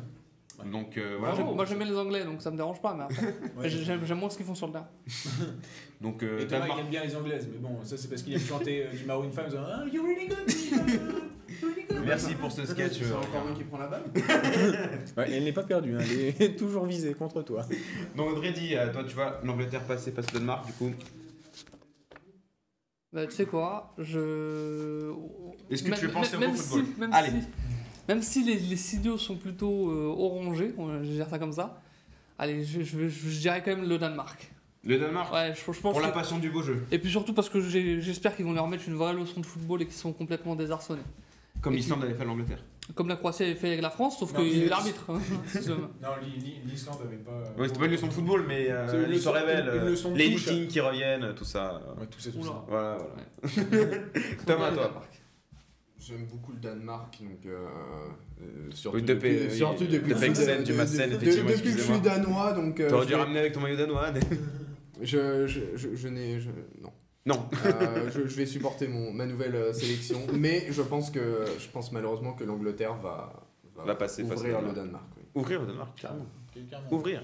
[0.66, 1.34] Donc euh, moi, voilà.
[1.36, 3.68] j'aime- moi j'aime bien les anglais donc ça me dérange pas mais après, Ouais.
[3.68, 4.88] j'ai- j'aime j'aime moins ce qu'ils font sur le terrain.
[6.00, 8.34] Donc euh, Et Thomas, il aime bien les anglaises, mais bon, ça c'est parce qu'il
[8.34, 10.48] aime chanter euh, du Maroon 5 en disant Ah, you really good,
[12.04, 12.98] Merci pour ce sketch.
[12.98, 14.02] C'est euh, encore moi qui prend la balle.
[15.16, 17.66] Ouais, elle n'est pas perdue, hein, elle est toujours visée contre toi.
[18.16, 20.90] Donc Audrey dit, euh, toi tu vois l'Angleterre passer face au Danemark, du coup.
[23.12, 25.12] Bah, tu sais quoi, je.
[25.70, 27.30] Est-ce que tu veux penser au si, football même Allez.
[27.30, 27.46] si,
[28.06, 31.80] même si les, les signaux sont plutôt euh, orangés, on va dire ça comme ça,
[32.38, 34.50] allez, je, je, je- je dirais quand même le Danemark.
[34.84, 36.84] Le Danemark Ouais, je, je pense Pour la passion du beau jeu.
[36.92, 39.82] Et puis surtout parce que j'espère qu'ils vont leur mettre une vraie leçon de football
[39.82, 41.02] et qu'ils sont complètement désarçonnés.
[41.60, 42.62] Comme l'Islande avait fait l'Angleterre.
[42.94, 45.04] Comme la Croatie avait fait avec la France, sauf Non, est l'arbitre.
[45.10, 45.20] hein.
[45.68, 47.42] Non, l'I- l'I- l'Islande avait pas.
[47.60, 49.64] Ouais, c'était pas une leçon de football, mais euh, C'est une l'histoire leçon- révèle.
[49.66, 51.82] une euh, les meetings qui reviennent, tout ça.
[51.98, 52.46] Ouais, tout ça, tout Oula.
[52.50, 52.64] ça.
[52.68, 52.98] Voilà,
[53.44, 53.96] voilà.
[54.46, 55.02] Thomas, toi.
[56.00, 57.66] J'aime beaucoup le Danemark, donc euh,
[58.40, 60.80] euh, surtout, Oui, depuis, depuis- surtout depuis de que je suis Peksen, da- du de-
[60.80, 64.06] effectivement, Depuis que je suis danois, donc euh, T'aurais dû ramener avec ton maillot danois.
[65.02, 66.48] je, je, je, je n'ai je-
[66.80, 66.92] non.
[67.28, 67.46] Non.
[67.66, 71.68] Euh, je, je vais supporter mon, ma nouvelle euh, sélection, mais je pense que je
[71.68, 73.32] pense malheureusement que l'Angleterre va,
[73.86, 75.04] Va passer face au ouvrir le Danemark.
[75.16, 75.22] Oui.
[75.34, 76.26] Ouvrir le Danemark, carrément.
[76.90, 77.22] Ouvrir.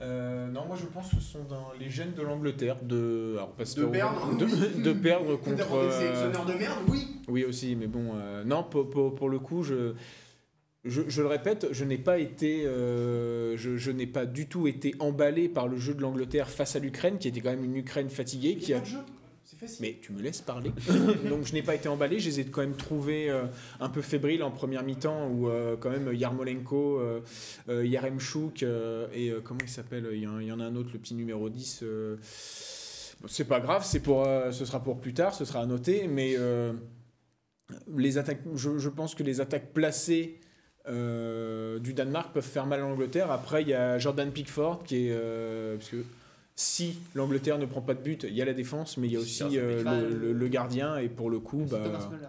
[0.00, 3.50] Euh, non, moi je pense que ce sont dans les gènes de l'Angleterre de, alors,
[3.52, 4.82] parce De que- perdre, de, oui.
[4.84, 5.56] de perdre contre.
[5.86, 7.06] Des sélectionneurs de merde, oui.
[7.26, 9.94] Oui aussi, mais bon, euh, non, pour, pour, pour le coup, je,
[10.84, 14.68] je, je le répète, je n'ai pas été, euh, je, je n'ai pas du tout
[14.68, 17.76] été emballé par le jeu de l'Angleterre face à l'Ukraine, qui était quand même une
[17.76, 18.82] Ukraine fatiguée, qui a.
[19.58, 19.78] facile.
[19.80, 20.72] Mais tu me laisses parler.
[21.28, 23.44] Donc je n'ai pas été emballé, je les ai quand même trouvés euh,
[23.80, 27.20] un peu fébriles en première mi-temps, où euh, quand même Yarmolenko, euh,
[27.68, 28.62] euh, Yaremchuk
[29.12, 31.14] et comment il s'appelle il y, en- il y en a un autre, le petit
[31.14, 31.80] numéro 10.
[31.82, 32.16] euh,
[33.20, 36.06] bon, c'est pas grave, c'est pour, ce sera pour plus tard, ce sera à noter,
[36.08, 36.36] mais
[37.96, 40.40] les attaques, je, je pense que les attaques placées
[40.86, 43.30] du Danemark peuvent faire mal à l'Angleterre.
[43.30, 45.14] Après, il y a Jordan Pickford qui est.
[45.76, 45.96] parce que
[46.60, 49.16] si l'Angleterre ne prend pas de but, il y a la défense, mais il y
[49.16, 51.64] a aussi ça euh, le, le- le gardien, et pour le coup.
[51.68, 52.26] C'est Bah, Thomas Müller.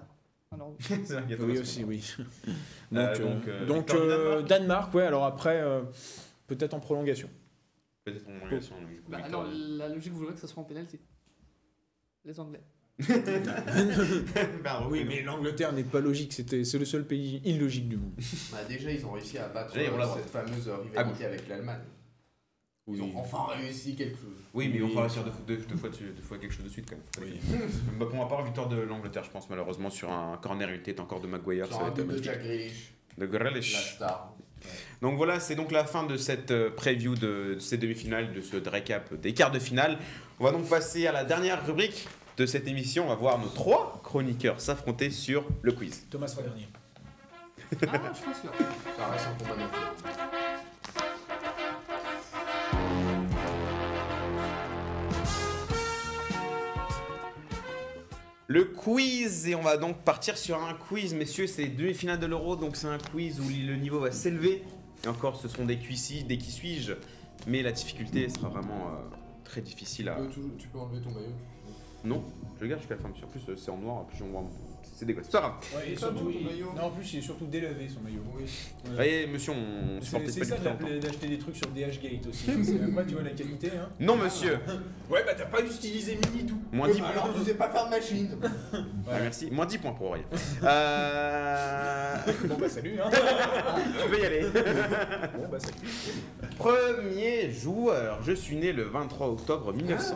[0.52, 0.76] Alors,
[1.48, 2.14] oui, aussi, oui.
[2.94, 4.48] Euh, donc, euh, euh, donc, euh, Danemark.
[4.48, 5.82] Danemark, ouais, alors après, euh,
[6.46, 7.28] peut-être en prolongation.
[8.06, 8.76] Peut-être en prolongation,
[9.08, 11.00] bah, alors, la logique voudrait que ce soit en pénalty.
[12.24, 12.62] Les Anglais.
[14.64, 18.12] Bah, Oui, mais l'Angleterre n'est pas logique, c'était- c'est le seul pays illogique du monde.
[18.52, 21.82] Bah, déjà, ils ont réussi à battre euh, cette fameuse euh, Ah rivalité avec l'Allemagne.
[22.94, 24.36] Ils ont enfin réussi quelque chose.
[24.54, 26.70] Oui, mais on va réussir deux, deux, deux fois, dessus- deux fois quelque chose de
[26.70, 27.32] suite quand même.
[27.34, 27.40] Oui.
[28.00, 31.00] Bah, pour ma part, victoire de l'Angleterre, je pense malheureusement sur un corner, une tête
[31.00, 32.24] encore de Maguire, ça Sur va un être but de.
[32.24, 33.96] Jack Grealish, De la Grealish.
[33.96, 34.34] star.
[35.02, 38.58] Donc voilà, c'est donc la fin de cette euh, preview de ces demi-finales, de ce
[38.58, 39.98] récap des quarts de finale.
[40.40, 43.06] On va donc passer à la dernière rubrique de cette émission.
[43.06, 46.06] On va voir nos trois chroniqueurs s'affronter sur le quiz.
[46.10, 46.68] Thomas sera dernier.
[47.88, 48.52] Ah, je suis pas sûr.
[48.98, 50.39] Ça reste un combat
[58.52, 62.26] Le quiz, et on va donc partir sur un quiz, messieurs, c'est les demi-finales de
[62.26, 64.64] l'Euro, donc c'est un quiz où le niveau va s'élever.
[65.04, 66.94] Et encore, ce sont des qui des qui suis-je,
[67.46, 70.16] mais la difficulté sera vraiment euh, très difficile à...
[70.16, 71.28] Tu peux, toujours- tu peux enlever ton maillot.
[72.04, 72.24] Non,
[72.58, 74.50] je le garde jusqu'à la fin, en plus euh, c'est en noir, plus on voit...
[75.00, 75.28] C'est dégueulasse.
[75.32, 75.54] C'est pas grave.
[75.78, 76.74] Ouais, et surtout, il- maillot.
[76.76, 78.20] Non, en plus, il est surtout délavé son maillot.
[78.36, 78.44] Oui.
[78.44, 78.96] Ouais.
[78.96, 80.56] Voyez, monsieur, on C'est supportait c'est pas ça
[81.00, 82.52] d'acheter des trucs sur DHgate aussi.
[82.52, 83.72] Parce que Après, tu vois la qualité.
[83.80, 83.88] Hein.
[84.02, 84.60] Non, monsieur
[85.10, 86.60] Ouais, bah t'as pas utilisé Mini tout.
[86.74, 88.30] Moins 10 Euh, Alors, tu sais pas faire de machine.
[89.10, 89.50] Ah, merci.
[89.50, 90.26] Moins 10 points pour Aurélien.
[90.64, 92.16] Euh...
[92.46, 93.00] Bon, bah salut.
[93.02, 93.10] Hein.
[94.04, 94.42] tu peux y aller.
[94.44, 96.52] bon, bah salut.
[96.58, 98.20] Premier joueur.
[98.24, 100.16] Je suis né le 23 octobre 1900.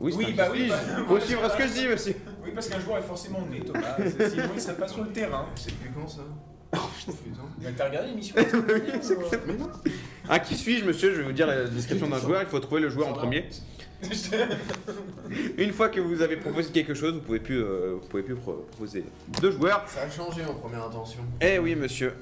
[0.00, 1.86] Oui, c'est Oui, un bah qui oui, suis-je bah- Faut suivre ce que je dis,
[1.88, 2.16] monsieur.
[2.44, 3.96] Oui, parce qu'un joueur est forcément né, Thomas.
[4.28, 5.46] Sinon, il serait pas sur le terrain.
[5.56, 6.22] C'est depuis quand ça
[6.76, 7.40] Oh putain.
[7.60, 8.34] Mais T'as regardé l'émission
[9.46, 9.70] Mais non.
[10.28, 12.42] Un qui suis-je, monsieur Je vais vous dire la description d'un joueur.
[12.42, 13.48] Il faut trouver le joueur en premier.
[15.56, 18.34] Une fois que vous avez proposé quelque chose, vous pouvez plus, euh, vous pouvez plus
[18.34, 19.04] pro- proposer
[19.40, 19.84] deux joueurs.
[19.86, 21.20] Ça a changé en première intention.
[21.40, 22.14] Eh oui, monsieur.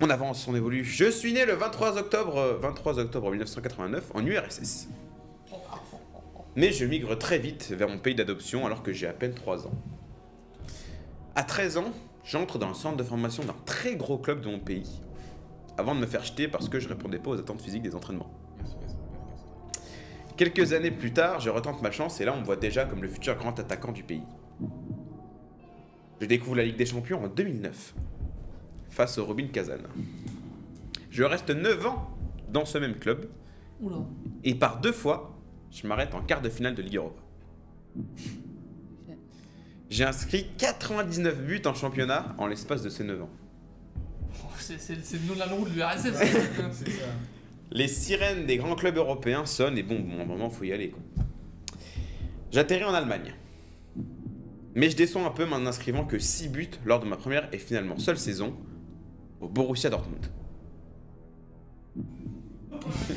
[0.00, 0.84] On avance, on évolue.
[0.84, 4.88] Je suis né le 23 octobre, euh, 23 octobre 1989 en URSS.
[6.56, 9.66] Mais je migre très vite vers mon pays d'adoption alors que j'ai à peine 3
[9.66, 9.74] ans.
[11.34, 11.92] À 13 ans,
[12.24, 15.02] j'entre dans le centre de formation d'un très gros club de mon pays,
[15.76, 18.30] avant de me faire jeter parce que je répondais pas aux attentes physiques des entraînements.
[20.38, 23.02] Quelques années plus tard, je retente ma chance et là on me voit déjà comme
[23.02, 24.24] le futur grand attaquant du pays.
[26.22, 27.94] Je découvre la Ligue des Champions en 2009,
[28.88, 29.76] face au Robin Kazan.
[31.10, 32.10] Je reste 9 ans
[32.50, 33.28] dans ce même club
[33.80, 33.96] Oula.
[34.42, 35.35] et par deux fois,
[35.76, 37.20] je m'arrête en quart de finale de Ligue Europa.
[39.90, 43.30] J'ai inscrit 99 buts en championnat en l'espace de ces 9 ans.
[44.42, 46.18] Oh, C'est le nom de la roue de l'URSS.
[47.70, 50.72] Les sirènes des grands clubs européens sonnent et bon, bon, à un moment, faut y
[50.72, 50.90] aller.
[50.90, 51.00] quoi.
[52.50, 53.34] J'atterris en Allemagne.
[54.74, 57.58] Mais je descends un peu en n'inscrivant que 6 buts lors de ma première et
[57.58, 58.56] finalement seule saison
[59.40, 60.26] au Borussia Dortmund.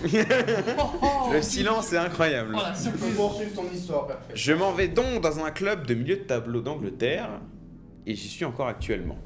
[1.34, 2.55] Le silence est incroyable.
[2.55, 3.15] Oh, la Tu peux surprise.
[3.15, 4.34] poursuivre ton histoire, parfait.
[4.34, 7.30] Je m'en vais donc dans un club de milieu de tableau d'Angleterre
[8.05, 9.17] et j'y suis encore actuellement.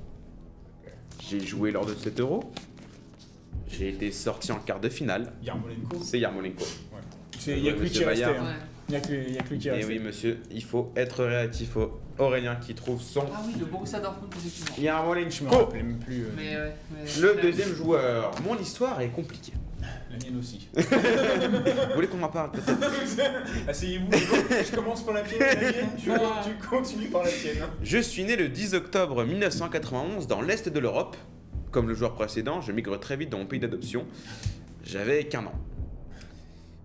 [1.30, 2.44] J'ai joué lors de 7 euros.
[3.68, 5.32] J'ai été sorti en quart de finale.
[5.42, 5.98] Yarmolenko.
[6.04, 6.64] C'est Yarmolenko.
[7.40, 8.26] C'est- Il n'y a que lui qui est resté.
[8.26, 8.32] Hein.
[8.32, 8.54] Ouais.
[8.90, 10.64] Il n'y a que il y a que lui qui est Et oui, monsieur, il
[10.64, 14.76] faut être réactif au Aurélien qui trouve son Ah oui, le Borussia Dortmund, effectivement.
[14.76, 15.46] Je me Yarmolenko.
[15.58, 16.24] rappelais même plus.
[16.26, 16.76] euh, Mais ouais.
[16.92, 18.32] mais- Le deuxième joueur.
[18.46, 19.54] Mon histoire est compliquée.
[20.12, 20.68] La mienne aussi.
[20.76, 22.52] Vous voulez qu'on en parle
[23.68, 24.12] Asseyez-vous.
[24.12, 25.40] Je commence par la mienne.
[25.40, 26.42] La mienne tu, Ah.
[26.44, 27.64] tu continues par la tienne.
[27.82, 31.18] Je suis né le 10 octobre 1991 dans l'Est de l'Europe.
[31.72, 34.06] Comme le joueur précédent, je migre très vite dans mon pays d'adoption.
[34.84, 35.54] J'avais qu'un an.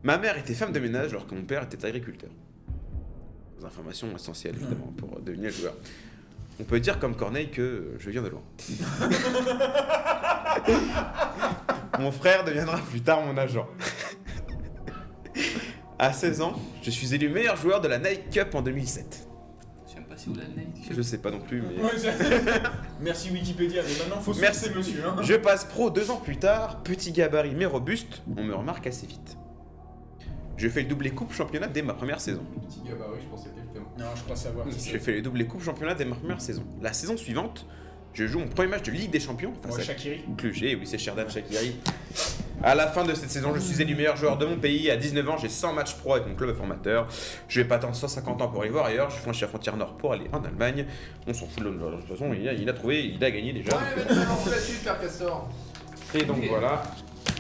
[0.03, 2.31] Ma mère était femme de ménage alors que mon père était agriculteur.
[3.59, 5.75] Des informations essentielles évidemment pour devenir joueur.
[6.61, 8.43] On peut dire comme Corneille que je viens de loin.
[11.99, 13.67] mon frère deviendra plus tard mon agent.
[15.99, 19.25] à 16 ans, je suis élu meilleur joueur de la Nike Cup en 2007.
[20.91, 21.77] Je sais pas non plus, mais.
[23.01, 24.65] Merci Wikipédia, mais maintenant faut Merci.
[24.67, 25.05] sourcer monsieur.
[25.07, 25.17] hein.
[25.23, 29.07] Je passe pro deux ans plus tard, petit gabarit mais robuste, on me remarque assez
[29.07, 29.38] vite.
[30.59, 32.43] Je fais le doublé coupe championnat dès ma première saison.
[32.69, 33.87] Petit gabarit, je pensais quelqu'un.
[33.97, 36.65] Non, je crois savoir Je fais le doublé coupe championnat dès ma première saison.
[36.83, 37.65] La saison suivante,
[38.13, 40.25] je joue mon premier match de Ligue des Champions face Ouais, à Shakiri.
[40.37, 41.77] Cluj, et oui c'est Sherdan Shakiri.
[42.61, 44.91] À la fin de cette saison, je suis élu meilleur joueur de mon pays.
[44.91, 47.07] À 19 ans, j'ai 100 matchs pro avec mon club formateur.
[47.47, 49.11] Je vais pas attendre 150 ans pour y voir ailleurs.
[49.11, 50.87] Je franchis la frontière nord pour aller en Allemagne.
[51.29, 53.53] On s'en fout de de toute façon, il a, il a trouvé, il a gagné
[53.53, 53.77] déjà.
[53.77, 55.49] Ouais, mais tu lances la suite, Castor.
[56.15, 56.83] Et donc voilà.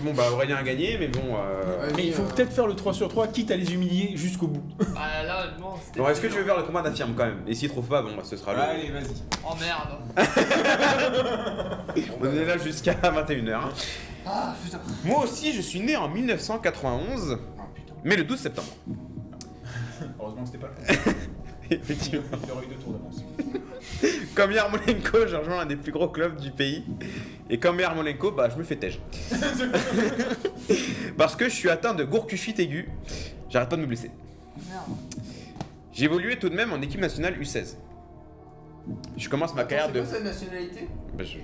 [0.02, 1.34] Bon bah Aurélien a gagné, mais bon.
[1.36, 1.90] euh.
[1.96, 4.46] Mais il faut euh, peut-être faire le 3 sur 3, quitte à les humilier jusqu'au
[4.46, 4.62] bout.
[4.96, 5.98] Ah là, non, c'était.
[6.00, 7.42] Bon, est-ce que tu veux faire le combat d'affirme quand même?
[7.48, 8.60] Et s'il trouve pas, bon, bah, ce sera le.
[8.60, 9.04] Allez, vas-y.
[9.44, 9.98] Oh merde.
[12.20, 13.52] On est là jusqu'à 21h.
[13.54, 13.68] hein.
[14.26, 14.78] Ah putain.
[15.04, 17.94] Moi aussi, je suis né en 1991, Ah, putain.
[18.04, 18.68] mais le 12 septembre.
[20.20, 20.94] Heureusement que c'était pas le
[21.74, 22.24] Effectivement.
[22.44, 23.24] Il aurait eu deux tours d'avance.
[24.34, 26.84] Comme Yarmolenko, j'ai rejoint un des plus gros clubs du pays.
[27.50, 29.00] Et comme Yarmolenko, bah, je me fais tège.
[31.16, 32.88] Parce que je suis atteint de gourcuchite aiguë,
[33.50, 34.10] j'arrête pas de me blesser.
[34.68, 34.82] Merde.
[35.92, 37.76] J'ai évolué tout de même en équipe nationale U16.
[39.16, 40.00] Je commence ma carrière C'est de.
[40.00, 40.88] quoi sa nationalité?
[41.14, 41.38] Bah, je- je-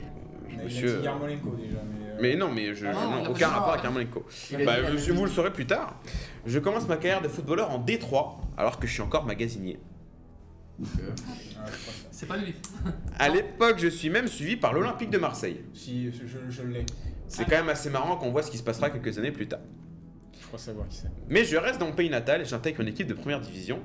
[0.55, 0.99] Il a monsieur.
[0.99, 2.11] dit Yarmolenko déjà, mais.
[2.11, 4.25] euh, Mais non, mais je, Ah, non, aucun rapport avec Yarmolenko.
[4.65, 5.97] Bah, monsieur, vous le saurez plus tard.
[6.47, 9.79] Je commence ma carrière de footballeur en Détroit, alors que je suis encore magasinier.
[12.11, 12.55] C'est pas lui.
[13.19, 15.61] À l'époque, je suis même suivi par l'Olympique de Marseille.
[15.73, 16.85] Si, je, je- l'ai.
[17.29, 19.61] C'est quand même assez marrant qu'on voit ce qui se passera quelques années plus tard.
[20.41, 21.09] Je crois savoir qui c'est.
[21.29, 23.81] Mais je reste dans mon pays natal et j'intègre une équipe de première division.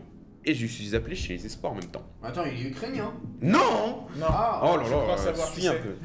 [0.46, 2.06] Et je suis appelé chez les espoirs en même temps.
[2.24, 3.14] Attends, il est ukrainien.
[3.42, 4.26] Non Non.
[4.28, 5.96] Ah, Oh là je là, crois euh, savoir suis un peu.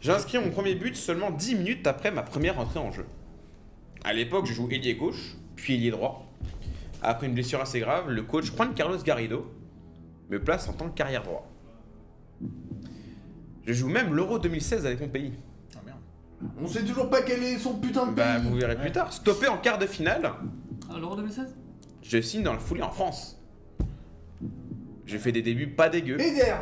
[0.00, 3.06] J'ai inscrit mon premier but seulement 10 minutes après ma première entrée en jeu.
[4.04, 6.26] À l'époque, je joue ailier gauche, puis ailier droit.
[7.02, 9.50] Après une blessure assez grave, le coach Juan Carlos Garrido
[10.30, 11.46] me place en tant que carrière droit.
[13.66, 15.32] Je joue même l'Euro 2016 avec mon pays.
[15.74, 15.98] Ah merde.
[16.62, 18.16] On sait toujours pas quel est son putain de pays.
[18.24, 19.12] Bah, vous verrez plus tard.
[19.12, 20.32] Stoppé en quart de finale,
[20.90, 21.54] Ah, l'Euro 2016
[22.02, 23.36] je signe dans le foulée en France.
[25.06, 26.20] Je fais des débuts pas dégueux.
[26.20, 26.54] Eder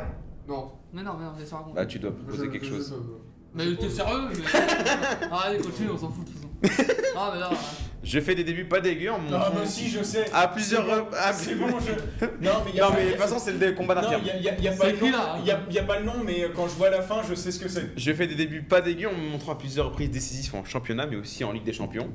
[0.48, 0.72] Non.
[0.94, 1.74] Mais non, mais non, laisse raconter.
[1.74, 2.94] Bah, tu dois proposer Je- quelque je- chose.
[2.94, 4.42] je- Mais t'es sérieux mais...
[5.30, 6.94] Ah, allez, continue, on s'en fout de toute façon.
[7.16, 7.50] Ah, mais là.
[8.05, 10.26] Je fais des débuts pas dégueux en montrant mais si, je sais.
[10.32, 12.26] à plusieurs C'est bon, rep- à- C'est bon, je.
[12.42, 14.02] Non, mais il y a Non, pas- mais de toute façon, c'est le combat Non,
[14.02, 14.22] d'infirme.
[14.36, 15.16] il y a, y a- pas le écrit nom.
[15.16, 15.36] là.
[15.40, 17.34] Il y a, y a pas le nom, mais quand je vois la fin, je
[17.34, 17.90] sais ce que c'est.
[17.96, 21.07] Je fais des débuts pas dégueux en me montrant à plusieurs reprises décisifs en championnat,
[21.07, 22.11] mais aussi en Ligue des Champions.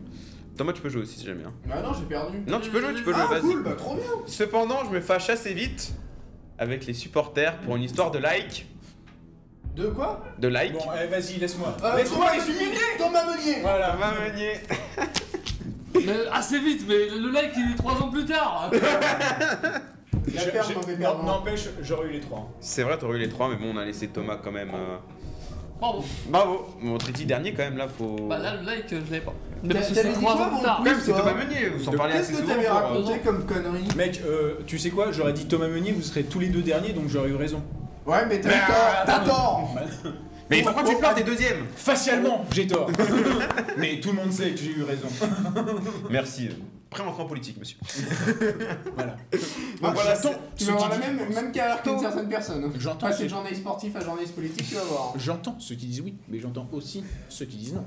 [0.57, 1.43] Thomas, tu peux jouer aussi si jamais.
[1.45, 1.53] hein.
[1.65, 2.39] Bah non, j'ai perdu.
[2.47, 3.41] Non, tu peux jouer, tu peux jouer, Ah, vas-y.
[3.41, 4.03] cool, bah trop bien.
[4.27, 5.93] Cependant, je me fâche assez vite
[6.57, 8.67] avec les supporters pour une histoire de like.
[9.75, 10.25] De quoi?
[10.37, 10.73] De like.
[10.73, 11.77] Bon, allez, vas-y, laisse-moi.
[11.83, 13.91] Euh, laisse-moi Thomas les humilier Thomas Meunier Voilà.
[13.91, 14.53] Thomas Meunier.
[16.05, 18.69] Mais assez vite, mais le like il est 3 ans plus tard
[20.33, 21.23] La Je- ferme, j'ai- mauvais non, perdant.
[21.23, 22.47] N'empêche, j'aurais eu les trois.
[22.59, 24.69] C'est vrai, t'aurais eu les trois, mais bon, on a laissé Thomas quand même.
[24.73, 24.97] euh,
[25.79, 26.03] Bravo.
[26.27, 26.67] Bravo.
[26.81, 28.15] Mon Triti dernier, quand même, là, faut.
[28.27, 29.33] Bah là, le like, je l'avais pas.
[29.63, 30.77] Mais T'as- parce que t'avais c'est dit 3 quoi, ans mon plus tard.
[30.77, 32.53] Quand même, c'est Thomas Meunier, vous en parlez assez Qu'est-ce que souvent.
[32.55, 35.93] t'avais pour, euh, raconté comme connerie Mec, euh, tu sais quoi J'aurais dit Thomas Meunier,
[35.93, 37.63] vous serez tous les deux derniers, donc j'aurais eu raison.
[38.05, 39.75] Ouais, mais t'as tort T'as tort
[40.49, 42.89] Mais pourquoi tu pleures, t'es deuxième Facialement, j'ai tort.
[43.77, 45.07] mais tout le monde sait que j'ai eu raison.
[46.09, 46.49] Merci.
[46.97, 47.77] En politique, monsieur.
[48.95, 49.15] Voilà.
[49.83, 49.93] Ah,
[50.57, 52.71] Tu vas avoir la même, même carrière qu'une certaine personne.
[52.79, 55.13] J'entends Passer de journaliste sportif à journaliste politique, tu vas voir.
[55.17, 57.85] J'entends ceux qui disent oui, mais j'entends aussi ceux qui disent non.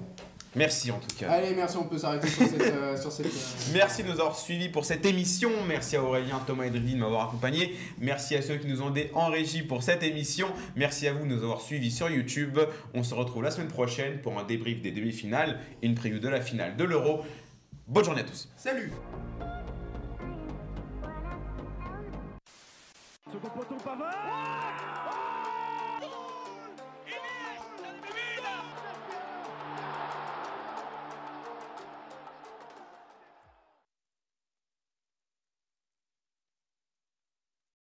[0.55, 1.30] Merci en tout cas.
[1.30, 2.61] Allez, merci, on peut s'arrêter sur cette...
[2.61, 3.30] euh, sur cette euh,
[3.72, 5.50] Merci de nous avoir suivis pour cette émission.
[5.66, 7.74] Merci à Aurélien, Thomas et Dridi de m'avoir accompagné.
[7.98, 10.48] Merci à ceux qui nous ont aidés en régie pour cette émission.
[10.76, 12.59] Merci à vous de nous avoir suivis sur YouTube.
[12.92, 16.28] On se retrouve la semaine prochaine pour un débrief des demi-finales et une preview de
[16.28, 17.22] la finale de l'Euro.
[17.88, 18.48] Bonne journée à tous.
[18.57, 18.92] Salut
[23.32, 24.71] Second poteau Pavard